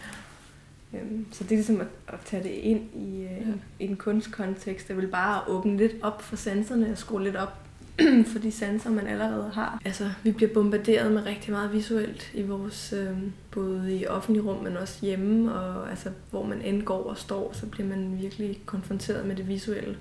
Øhm, 0.94 1.26
så 1.32 1.44
det 1.44 1.52
er 1.52 1.56
ligesom 1.56 1.80
at, 1.80 1.86
at 2.08 2.20
tage 2.24 2.42
det 2.42 2.50
ind 2.50 2.80
i, 2.94 3.22
øh, 3.22 3.48
ja. 3.48 3.52
i 3.80 3.88
en 3.88 3.96
kunstkontekst. 3.96 4.88
Det 4.88 4.96
vil 4.96 5.06
bare 5.06 5.40
åbne 5.48 5.76
lidt 5.76 5.92
op 6.02 6.22
for 6.22 6.36
sanserne 6.36 6.90
og 6.92 6.98
skrue 6.98 7.24
lidt 7.24 7.36
op 7.36 7.65
for 8.32 8.38
de 8.38 8.52
sanser, 8.52 8.90
man 8.90 9.06
allerede 9.06 9.50
har. 9.54 9.80
Altså, 9.84 10.10
vi 10.22 10.32
bliver 10.32 10.54
bombarderet 10.54 11.12
med 11.12 11.26
rigtig 11.26 11.52
meget 11.52 11.72
visuelt 11.72 12.30
i 12.34 12.42
vores, 12.42 12.94
øh, 12.96 13.16
både 13.50 13.96
i 13.96 14.06
offentlige 14.06 14.44
rum, 14.44 14.64
men 14.64 14.76
også 14.76 14.98
hjemme, 15.02 15.54
og 15.54 15.90
altså, 15.90 16.10
hvor 16.30 16.42
man 16.42 16.62
end 16.62 16.82
går 16.82 17.02
og 17.04 17.18
står, 17.18 17.52
så 17.52 17.66
bliver 17.66 17.88
man 17.88 18.18
virkelig 18.20 18.62
konfronteret 18.66 19.26
med 19.26 19.36
det 19.36 19.48
visuelle 19.48 19.96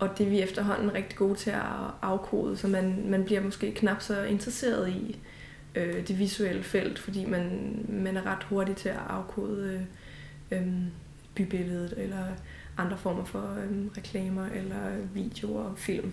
og 0.00 0.18
det 0.18 0.26
er 0.26 0.30
vi 0.30 0.40
efterhånden 0.40 0.94
rigtig 0.94 1.18
gode 1.18 1.34
til 1.34 1.50
at 1.50 1.62
afkode, 2.02 2.56
så 2.56 2.68
man, 2.68 3.04
man 3.10 3.24
bliver 3.24 3.40
måske 3.40 3.74
knap 3.74 4.02
så 4.02 4.22
interesseret 4.22 4.88
i 4.88 5.18
øh, 5.74 6.08
det 6.08 6.18
visuelle 6.18 6.62
felt, 6.62 6.98
fordi 6.98 7.24
man, 7.24 7.74
man 7.88 8.16
er 8.16 8.26
ret 8.26 8.42
hurtig 8.44 8.76
til 8.76 8.88
at 8.88 9.00
afkode 9.08 9.86
øh, 10.50 10.58
øh, 10.58 10.68
bybilledet 11.34 11.94
eller 11.96 12.24
andre 12.76 12.98
former 12.98 13.24
for 13.24 13.38
øh, 13.38 13.86
reklamer 13.96 14.46
eller 14.46 14.96
videoer 15.14 15.62
og 15.62 15.78
film. 15.78 16.12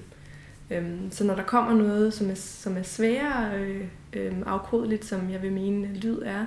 Øhm, 0.71 1.11
så 1.11 1.23
når 1.23 1.35
der 1.35 1.43
kommer 1.43 1.73
noget, 1.73 2.13
som 2.13 2.29
er, 2.29 2.35
som 2.35 2.77
er 2.77 2.83
sværere 2.83 3.59
øh, 3.59 3.85
øh, 4.13 4.33
afkodeligt, 4.45 5.05
som 5.05 5.31
jeg 5.31 5.41
vil 5.41 5.51
mene 5.51 5.87
lyd 5.93 6.19
er, 6.25 6.45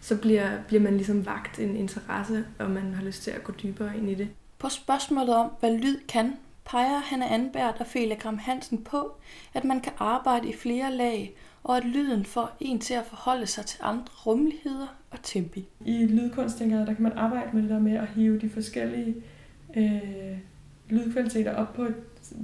så 0.00 0.16
bliver, 0.16 0.50
bliver 0.66 0.82
man 0.82 0.96
ligesom 0.96 1.26
vagt 1.26 1.58
en 1.58 1.76
interesse, 1.76 2.44
og 2.58 2.70
man 2.70 2.94
har 2.94 3.04
lyst 3.04 3.22
til 3.22 3.30
at 3.30 3.44
gå 3.44 3.52
dybere 3.62 3.96
ind 3.96 4.10
i 4.10 4.14
det. 4.14 4.28
På 4.58 4.68
spørgsmålet 4.68 5.34
om, 5.34 5.50
hvad 5.60 5.78
lyd 5.78 5.98
kan, 6.08 6.32
peger 6.64 6.98
Hanne 6.98 7.28
Anbert 7.28 7.74
og 7.80 7.86
Fele 7.86 8.14
Gram 8.14 8.38
Hansen 8.38 8.84
på, 8.84 9.12
at 9.54 9.64
man 9.64 9.80
kan 9.80 9.92
arbejde 9.98 10.48
i 10.48 10.52
flere 10.52 10.92
lag, 10.92 11.34
og 11.64 11.76
at 11.76 11.84
lyden 11.84 12.24
får 12.24 12.56
en 12.60 12.78
til 12.78 12.94
at 12.94 13.06
forholde 13.06 13.46
sig 13.46 13.66
til 13.66 13.80
andre 13.82 14.12
rummeligheder 14.26 14.86
og 15.10 15.18
tempi. 15.22 15.68
I 15.86 16.06
lydkunst, 16.06 16.58
tænker 16.58 16.78
jeg, 16.78 16.86
der 16.86 16.94
kan 16.94 17.02
man 17.02 17.12
arbejde 17.12 17.50
med 17.52 17.62
det 17.62 17.70
der 17.70 17.78
med 17.78 17.96
at 17.96 18.08
hive 18.08 18.38
de 18.38 18.50
forskellige 18.50 19.14
øh, 19.76 20.38
lydkvaliteter 20.88 21.54
op 21.54 21.72
på, 21.74 21.82
et, 21.82 21.94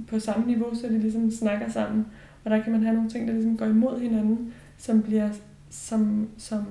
på 0.07 0.19
samme 0.19 0.47
niveau, 0.47 0.75
så 0.75 0.87
de 0.87 0.99
ligesom 0.99 1.31
snakker 1.31 1.69
sammen. 1.69 2.05
Og 2.43 2.51
der 2.51 2.63
kan 2.63 2.71
man 2.71 2.83
have 2.83 2.95
nogle 2.95 3.09
ting, 3.09 3.27
der 3.27 3.33
ligesom 3.33 3.57
går 3.57 3.65
imod 3.65 3.99
hinanden, 3.99 4.53
som 4.77 5.01
bliver, 5.01 5.29
som, 5.69 6.27
som 6.37 6.65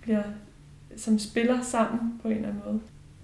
bliver, 0.00 0.22
som 0.96 1.18
spiller 1.18 1.60
sammen 1.62 2.12
på 2.22 2.28
en 2.28 2.34
eller 2.34 2.48
anden 2.48 2.62
måde. 2.66 2.80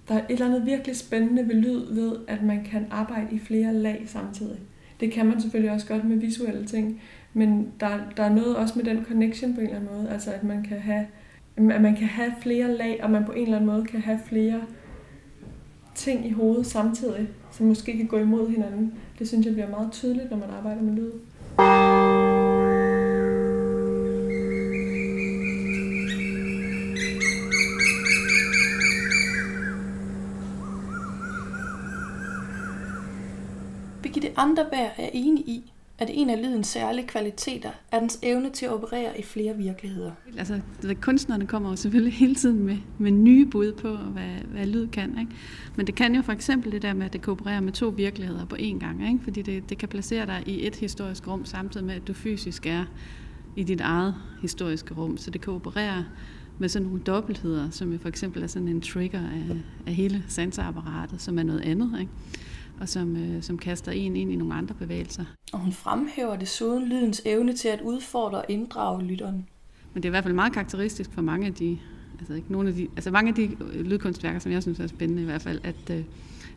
Der 0.07 0.15
er 0.15 0.19
et 0.19 0.25
eller 0.29 0.45
andet 0.45 0.65
virkelig 0.65 0.95
spændende 0.95 1.47
ved 1.47 1.55
lyd 1.55 1.93
ved, 1.93 2.15
at 2.27 2.43
man 2.43 2.63
kan 2.63 2.85
arbejde 2.91 3.27
i 3.31 3.39
flere 3.39 3.73
lag 3.73 4.03
samtidig. 4.07 4.59
Det 4.99 5.11
kan 5.11 5.25
man 5.25 5.41
selvfølgelig 5.41 5.71
også 5.71 5.87
godt 5.87 6.03
med 6.03 6.17
visuelle 6.17 6.65
ting, 6.65 7.01
men 7.33 7.71
der, 7.79 7.99
der 8.17 8.23
er 8.23 8.33
noget 8.35 8.55
også 8.55 8.73
med 8.75 8.85
den 8.85 9.05
connection 9.05 9.53
på 9.53 9.59
en 9.59 9.65
eller 9.65 9.79
anden 9.79 9.95
måde, 9.95 10.09
altså 10.09 10.31
at 10.31 10.43
man 10.43 10.63
kan 10.63 10.79
have 10.79 11.05
at 11.57 11.81
man 11.81 11.95
kan 11.95 12.07
have 12.07 12.33
flere 12.41 12.77
lag, 12.77 12.99
og 13.03 13.11
man 13.11 13.25
på 13.25 13.31
en 13.31 13.43
eller 13.43 13.55
anden 13.55 13.71
måde 13.71 13.85
kan 13.85 14.01
have 14.01 14.19
flere 14.25 14.61
ting 15.95 16.25
i 16.25 16.31
hovedet 16.31 16.65
samtidig, 16.65 17.27
som 17.51 17.65
måske 17.65 17.97
kan 17.97 18.07
gå 18.07 18.17
imod 18.17 18.49
hinanden. 18.49 18.93
Det 19.19 19.27
synes 19.27 19.45
jeg 19.45 19.53
bliver 19.53 19.69
meget 19.69 19.91
tydeligt, 19.91 20.29
når 20.31 20.37
man 20.37 20.49
arbejder 20.49 20.81
med 20.81 20.93
lyd. 20.93 21.11
Birgitte 34.01 34.31
Anderberg 34.37 34.91
er 34.97 35.09
enig 35.13 35.43
i, 35.47 35.73
at 36.01 36.09
en 36.13 36.29
af 36.29 36.41
lydens 36.41 36.67
særlige 36.67 37.07
kvaliteter 37.07 37.69
er 37.91 37.99
dens 37.99 38.19
evne 38.23 38.49
til 38.49 38.65
at 38.65 38.71
operere 38.71 39.19
i 39.19 39.23
flere 39.23 39.57
virkeligheder. 39.57 40.11
Altså, 40.37 40.61
kunstnerne 41.01 41.47
kommer 41.47 41.69
jo 41.69 41.75
selvfølgelig 41.75 42.13
hele 42.23 42.35
tiden 42.35 42.63
med, 42.63 42.77
med 42.97 43.11
nye 43.11 43.45
bud 43.45 43.73
på, 43.73 43.95
hvad, 43.95 44.29
hvad 44.47 44.65
lyd 44.65 44.87
kan. 44.87 45.17
Ikke? 45.19 45.31
Men 45.75 45.87
det 45.87 45.95
kan 45.95 46.15
jo 46.15 46.21
for 46.21 46.31
eksempel 46.31 46.71
det 46.71 46.81
der 46.81 46.93
med, 46.93 47.05
at 47.05 47.13
det 47.13 47.21
kan 47.21 47.31
operere 47.31 47.61
med 47.61 47.73
to 47.73 47.87
virkeligheder 47.87 48.45
på 48.45 48.55
én 48.55 48.79
gang. 48.79 49.07
Ikke? 49.07 49.23
Fordi 49.23 49.41
det, 49.41 49.69
det 49.69 49.77
kan 49.77 49.89
placere 49.89 50.25
dig 50.25 50.43
i 50.45 50.67
et 50.67 50.75
historisk 50.75 51.27
rum, 51.27 51.45
samtidig 51.45 51.85
med, 51.85 51.95
at 51.95 52.07
du 52.07 52.13
fysisk 52.13 52.65
er 52.65 52.85
i 53.55 53.63
dit 53.63 53.81
eget 53.81 54.15
historiske 54.41 54.93
rum. 54.93 55.17
Så 55.17 55.31
det 55.31 55.41
kan 55.41 55.53
operere 55.53 56.05
med 56.59 56.69
sådan 56.69 56.87
nogle 56.87 57.01
dobbeltheder, 57.01 57.69
som 57.69 57.91
jo 57.91 57.97
for 57.97 58.09
eksempel 58.09 58.43
er 58.43 58.47
sådan 58.47 58.67
en 58.67 58.81
trigger 58.81 59.19
af, 59.19 59.57
af 59.87 59.93
hele 59.93 60.23
sanseapparatet, 60.27 61.21
som 61.21 61.39
er 61.39 61.43
noget 61.43 61.61
andet. 61.61 61.99
Ikke? 61.99 62.11
Og 62.79 62.89
som, 62.89 63.17
øh, 63.17 63.43
som 63.43 63.57
kaster 63.57 63.91
en 63.91 64.15
ind 64.15 64.31
i 64.31 64.35
nogle 64.35 64.53
andre 64.53 64.75
bevægelser. 64.75 65.25
Og 65.53 65.59
hun 65.59 65.71
fremhæver 65.71 66.35
desuden 66.35 66.87
lydens 66.87 67.21
evne 67.25 67.53
til 67.53 67.67
at 67.67 67.81
udfordre 67.81 68.37
og 68.37 68.45
inddrage 68.49 69.03
lytteren. 69.03 69.45
Men 69.93 70.03
det 70.03 70.05
er 70.05 70.09
i 70.09 70.13
hvert 70.13 70.23
fald 70.23 70.33
meget 70.33 70.53
karakteristisk 70.53 71.11
for 71.13 71.21
mange 71.21 71.47
af 71.47 71.53
de, 71.53 71.77
altså 72.19 72.33
ikke 72.33 72.51
nogle 72.51 72.69
af 72.69 72.75
de, 72.75 72.87
altså 72.95 73.11
mange 73.11 73.29
af 73.29 73.35
de 73.35 73.57
lydkunstværker, 73.83 74.39
som 74.39 74.51
jeg 74.51 74.61
synes 74.61 74.79
er 74.79 74.87
spændende 74.87 75.21
i 75.21 75.25
hvert 75.25 75.41
fald, 75.41 75.59
at, 75.63 75.89
øh, 75.91 76.03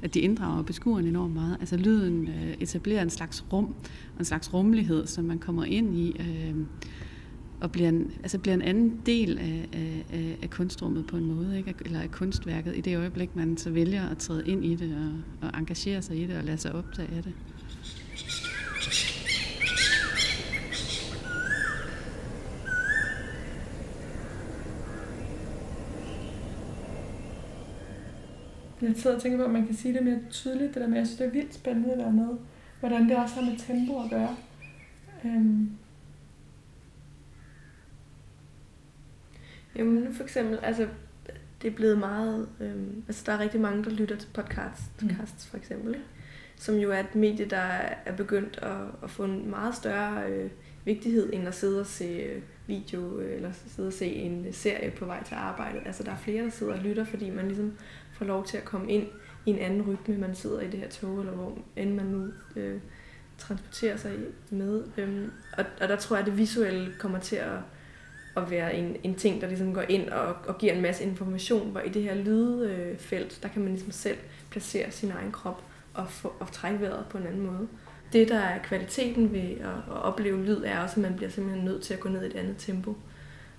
at 0.02 0.14
de 0.14 0.20
inddrager 0.20 0.62
beskueren 0.62 1.06
enormt 1.06 1.34
meget. 1.34 1.56
Altså 1.60 1.76
lyden 1.76 2.28
øh, 2.28 2.54
etablerer 2.60 3.02
en 3.02 3.10
slags 3.10 3.44
rum, 3.52 3.74
en 4.18 4.24
slags 4.24 4.54
rummelighed, 4.54 5.06
som 5.06 5.24
man 5.24 5.38
kommer 5.38 5.64
ind 5.64 5.96
i, 5.96 6.16
øh, 6.20 6.54
og 7.64 7.72
bliver 7.72 7.88
en, 7.88 8.12
altså 8.22 8.38
bliver 8.38 8.54
en 8.54 8.62
anden 8.62 9.00
del 9.06 9.38
af, 9.38 9.68
af, 10.12 10.38
af 10.42 10.50
kunstrummet 10.50 11.06
på 11.06 11.16
en 11.16 11.24
måde, 11.24 11.58
ikke? 11.58 11.74
eller 11.84 12.00
af 12.00 12.10
kunstværket, 12.10 12.76
i 12.76 12.80
det 12.80 12.96
øjeblik, 12.96 13.36
man 13.36 13.56
så 13.56 13.70
vælger 13.70 14.08
at 14.08 14.18
træde 14.18 14.46
ind 14.46 14.64
i 14.64 14.74
det 14.74 14.96
og, 14.96 15.48
og 15.48 15.58
engagere 15.58 16.02
sig 16.02 16.16
i 16.16 16.26
det 16.26 16.36
og 16.36 16.44
lade 16.44 16.58
sig 16.58 16.72
optage 16.72 17.08
af 17.16 17.22
det. 17.22 17.32
Jeg 28.82 28.92
sidder 28.96 29.16
og 29.16 29.22
tænker 29.22 29.38
på, 29.38 29.44
at 29.44 29.50
man 29.50 29.66
kan 29.66 29.76
sige 29.76 29.94
det 29.94 30.04
mere 30.04 30.18
tydeligt, 30.30 30.74
det 30.74 30.82
der 30.82 30.88
med, 30.88 30.96
jeg 30.96 31.06
synes, 31.06 31.18
det 31.18 31.26
er 31.26 31.30
vildt 31.30 31.54
spændende 31.54 32.12
med 32.12 32.28
hvordan 32.80 33.08
det 33.08 33.16
også 33.16 33.34
har 33.34 33.42
med 33.42 33.58
tempo 33.58 34.02
at 34.02 34.10
gøre. 34.10 34.36
Øhm, 35.24 35.70
Jamen 39.76 39.94
nu 39.94 40.12
for 40.12 40.22
eksempel, 40.22 40.58
altså 40.62 40.88
det 41.62 41.70
er 41.70 41.74
blevet 41.74 41.98
meget, 41.98 42.48
øhm, 42.60 43.04
altså 43.08 43.22
der 43.26 43.32
er 43.32 43.38
rigtig 43.38 43.60
mange, 43.60 43.84
der 43.84 43.90
lytter 43.90 44.16
til 44.16 44.28
podcasts, 44.34 44.82
podcasts 44.98 45.46
for 45.46 45.56
eksempel, 45.56 45.96
som 46.56 46.74
jo 46.74 46.92
er 46.92 47.00
et 47.00 47.14
medie, 47.14 47.46
der 47.46 47.56
er 48.06 48.16
begyndt 48.16 48.58
at, 48.62 48.86
at 49.02 49.10
få 49.10 49.24
en 49.24 49.50
meget 49.50 49.74
større 49.74 50.30
øh, 50.30 50.50
vigtighed, 50.84 51.32
end 51.32 51.48
at 51.48 51.54
sidde 51.54 51.80
og 51.80 51.86
se 51.86 52.04
øh, 52.04 52.42
video, 52.66 53.20
øh, 53.20 53.36
eller 53.36 53.52
sidde 53.52 53.86
og 53.86 53.92
se 53.92 54.06
en 54.06 54.46
serie 54.52 54.90
på 54.90 55.04
vej 55.04 55.24
til 55.24 55.34
arbejde. 55.34 55.80
Altså 55.86 56.02
der 56.02 56.10
er 56.10 56.16
flere, 56.16 56.44
der 56.44 56.50
sidder 56.50 56.72
og 56.72 56.78
lytter, 56.78 57.04
fordi 57.04 57.30
man 57.30 57.46
ligesom 57.46 57.72
får 58.12 58.24
lov 58.24 58.46
til 58.46 58.56
at 58.56 58.64
komme 58.64 58.92
ind 58.92 59.06
i 59.46 59.50
en 59.50 59.58
anden 59.58 59.82
rytme, 59.82 60.18
man 60.18 60.34
sidder 60.34 60.60
i 60.60 60.66
det 60.66 60.80
her 60.80 60.88
tog, 60.88 61.20
eller 61.20 61.32
hvor 61.32 61.58
end 61.76 61.94
man 61.94 62.06
nu 62.06 62.28
øh, 62.56 62.80
transporterer 63.38 63.96
sig 63.96 64.12
med. 64.50 64.84
Øhm, 64.96 65.30
og, 65.58 65.64
og 65.80 65.88
der 65.88 65.96
tror 65.96 66.16
jeg, 66.16 66.20
at 66.20 66.30
det 66.30 66.38
visuelle 66.38 66.92
kommer 66.98 67.18
til 67.18 67.36
at 67.36 67.58
at 68.36 68.50
være 68.50 68.74
en, 68.74 68.96
en 69.02 69.14
ting, 69.14 69.40
der 69.40 69.46
ligesom 69.46 69.74
går 69.74 69.84
ind 69.88 70.08
og, 70.08 70.36
og 70.46 70.58
giver 70.58 70.72
en 70.72 70.82
masse 70.82 71.04
information, 71.04 71.70
hvor 71.70 71.80
i 71.80 71.88
det 71.88 72.02
her 72.02 72.14
lydfelt, 72.14 73.38
der 73.42 73.48
kan 73.48 73.62
man 73.62 73.72
ligesom 73.72 73.90
selv 73.90 74.18
placere 74.50 74.90
sin 74.90 75.10
egen 75.10 75.32
krop 75.32 75.62
og, 75.94 76.08
få, 76.08 76.32
og 76.40 76.52
trække 76.52 76.80
vejret 76.80 77.04
på 77.10 77.18
en 77.18 77.26
anden 77.26 77.46
måde. 77.46 77.68
Det, 78.12 78.28
der 78.28 78.38
er 78.38 78.62
kvaliteten 78.62 79.32
ved 79.32 79.40
at, 79.40 79.94
at 79.94 80.02
opleve 80.02 80.44
lyd, 80.44 80.62
er 80.64 80.80
også, 80.80 80.96
at 80.96 81.02
man 81.02 81.14
bliver 81.16 81.30
simpelthen 81.30 81.64
nødt 81.64 81.82
til 81.82 81.94
at 81.94 82.00
gå 82.00 82.08
ned 82.08 82.22
i 82.22 82.26
et 82.26 82.36
andet 82.36 82.54
tempo. 82.58 82.96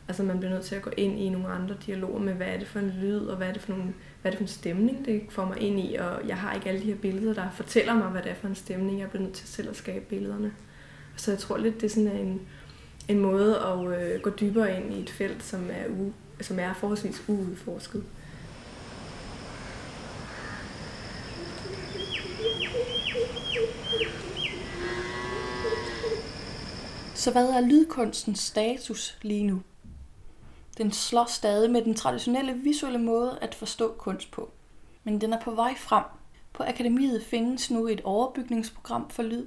Altså 0.07 0.23
man 0.23 0.39
bliver 0.39 0.53
nødt 0.53 0.65
til 0.65 0.75
at 0.75 0.81
gå 0.81 0.89
ind 0.97 1.19
i 1.19 1.29
nogle 1.29 1.47
andre 1.47 1.75
dialoger 1.85 2.19
med, 2.19 2.33
hvad 2.33 2.47
er 2.47 2.57
det 2.57 2.67
for 2.67 2.79
en 2.79 2.93
lyd, 3.01 3.19
og 3.19 3.37
hvad 3.37 3.47
er 3.47 3.53
det 3.53 3.61
for, 3.61 3.71
nogle, 3.71 3.93
hvad 4.21 4.31
er 4.31 4.35
det 4.35 4.37
for 4.37 4.43
en 4.43 4.47
stemning, 4.47 5.05
det 5.05 5.21
får 5.29 5.45
mig 5.45 5.61
ind 5.61 5.79
i. 5.79 5.95
Og 5.95 6.27
jeg 6.27 6.37
har 6.37 6.53
ikke 6.53 6.69
alle 6.69 6.81
de 6.81 6.85
her 6.85 6.95
billeder, 6.95 7.33
der 7.33 7.51
fortæller 7.51 7.93
mig, 7.93 8.07
hvad 8.07 8.21
det 8.21 8.31
er 8.31 8.35
for 8.35 8.47
en 8.47 8.55
stemning. 8.55 8.99
Jeg 8.99 9.09
bliver 9.09 9.23
nødt 9.23 9.33
til 9.33 9.47
selv 9.47 9.69
at 9.69 9.75
skabe 9.75 10.05
billederne. 10.05 10.53
Så 11.15 11.31
jeg 11.31 11.39
tror 11.39 11.57
lidt, 11.57 11.75
det 11.75 11.83
er 11.83 11.89
sådan 11.89 12.11
en, 12.11 12.41
en 13.07 13.19
måde 13.19 13.59
at 13.59 14.01
øh, 14.01 14.21
gå 14.21 14.29
dybere 14.29 14.77
ind 14.77 14.93
i 14.93 14.99
et 14.99 15.09
felt, 15.09 15.43
som 15.43 15.69
er, 15.71 15.87
u, 15.89 16.11
som 16.41 16.59
er 16.59 16.73
forholdsvis 16.73 17.23
uudforsket. 17.27 18.03
Så 27.13 27.31
hvad 27.31 27.49
er 27.49 27.61
lydkunstens 27.61 28.39
status 28.39 29.17
lige 29.21 29.43
nu? 29.43 29.61
Den 30.77 30.91
slår 30.91 31.25
stadig 31.29 31.71
med 31.71 31.81
den 31.81 31.95
traditionelle 31.95 32.53
visuelle 32.53 32.99
måde 32.99 33.37
at 33.41 33.55
forstå 33.55 33.95
kunst 33.97 34.31
på. 34.31 34.51
Men 35.03 35.21
den 35.21 35.33
er 35.33 35.41
på 35.41 35.51
vej 35.51 35.75
frem. 35.77 36.03
På 36.53 36.63
akademiet 36.63 37.23
findes 37.23 37.71
nu 37.71 37.87
et 37.87 38.01
overbygningsprogram 38.03 39.09
for 39.09 39.23
lyd. 39.23 39.45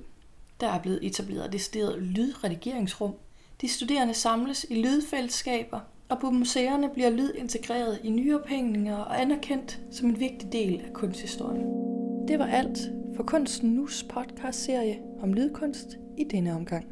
Der 0.61 0.69
er 0.69 0.79
blevet 0.79 1.07
etableret 1.07 1.47
et 1.47 1.53
decideret 1.53 2.03
lydredigeringsrum, 2.03 3.15
de 3.61 3.69
studerende 3.69 4.15
samles 4.15 4.67
i 4.71 4.75
lydfællesskaber, 4.75 5.81
og 6.09 6.19
på 6.21 6.31
museerne 6.31 6.91
bliver 6.95 7.11
lyd 7.11 7.33
integreret 7.35 8.01
i 8.05 8.11
nyophængninger 8.11 8.97
og 8.97 9.21
anerkendt 9.21 9.81
som 9.91 10.09
en 10.09 10.21
vigtig 10.21 10.53
del 10.53 10.81
af 10.87 10.93
kunsthistorien. 10.93 11.67
Det 12.29 12.39
var 12.39 12.47
alt 12.47 12.79
for 13.17 13.23
Kunsten 13.23 13.71
Nus 13.71 14.03
podcast-serie 14.03 14.99
om 15.23 15.33
lydkunst 15.33 15.99
i 16.19 16.25
denne 16.25 16.55
omgang. 16.55 16.87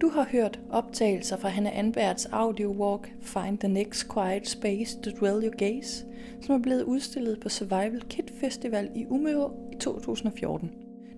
Du 0.00 0.08
har 0.08 0.28
hørt 0.32 0.60
optagelser 0.70 1.36
fra 1.36 1.48
Hanna 1.48 1.70
Anberts 1.70 2.26
audio 2.26 2.70
walk 2.70 3.12
Find 3.20 3.58
the 3.58 3.68
Next 3.68 4.12
Quiet 4.12 4.48
Space 4.48 5.00
to 5.02 5.10
Dwell 5.10 5.44
Your 5.44 5.56
Gaze, 5.56 6.04
som 6.42 6.54
er 6.54 6.58
blevet 6.58 6.82
udstillet 6.82 7.40
på 7.40 7.48
Survival 7.48 8.02
Kit 8.08 8.32
Festival 8.40 8.90
i 8.94 9.06
Umeå 9.06 9.50
i 9.72 9.76
2014. 9.76 10.70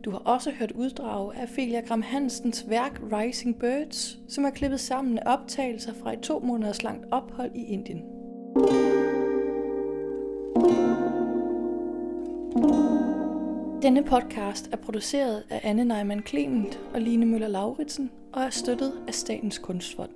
Du 0.05 0.11
har 0.11 0.19
også 0.19 0.51
hørt 0.51 0.73
uddrag 0.73 1.35
af 1.35 1.49
Felia 1.49 1.81
Gram 1.81 2.03
Hansens 2.03 2.65
værk 2.69 3.01
Rising 3.13 3.59
Birds, 3.59 4.19
som 4.29 4.45
er 4.45 4.51
klippet 4.51 4.81
sammen 4.81 5.19
af 5.19 5.23
optagelser 5.33 5.93
fra 6.03 6.13
et 6.13 6.21
to 6.21 6.39
måneders 6.39 6.83
langt 6.83 7.07
ophold 7.11 7.51
i 7.55 7.65
Indien. 7.65 8.03
Denne 13.83 14.03
podcast 14.03 14.69
er 14.73 14.77
produceret 14.77 15.43
af 15.51 15.61
Anne 15.63 15.85
Neumann 15.85 16.27
Clement 16.27 16.81
og 16.95 17.01
Line 17.01 17.27
Møller 17.27 17.49
Lauritsen 17.49 18.11
og 18.33 18.43
er 18.43 18.51
støttet 18.51 18.93
af 19.09 19.15
Statens 19.15 19.59
Kunstfond. 19.59 20.11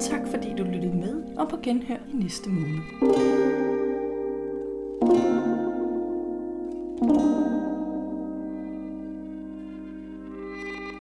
Tak 0.00 0.28
fordi 0.28 0.54
du 0.58 0.64
lyttede 0.64 0.96
med, 0.96 1.22
og 1.36 1.48
på 1.48 1.56
genhør 1.62 1.96
i 2.12 2.16
næste 2.16 2.48
måned. 2.50 3.47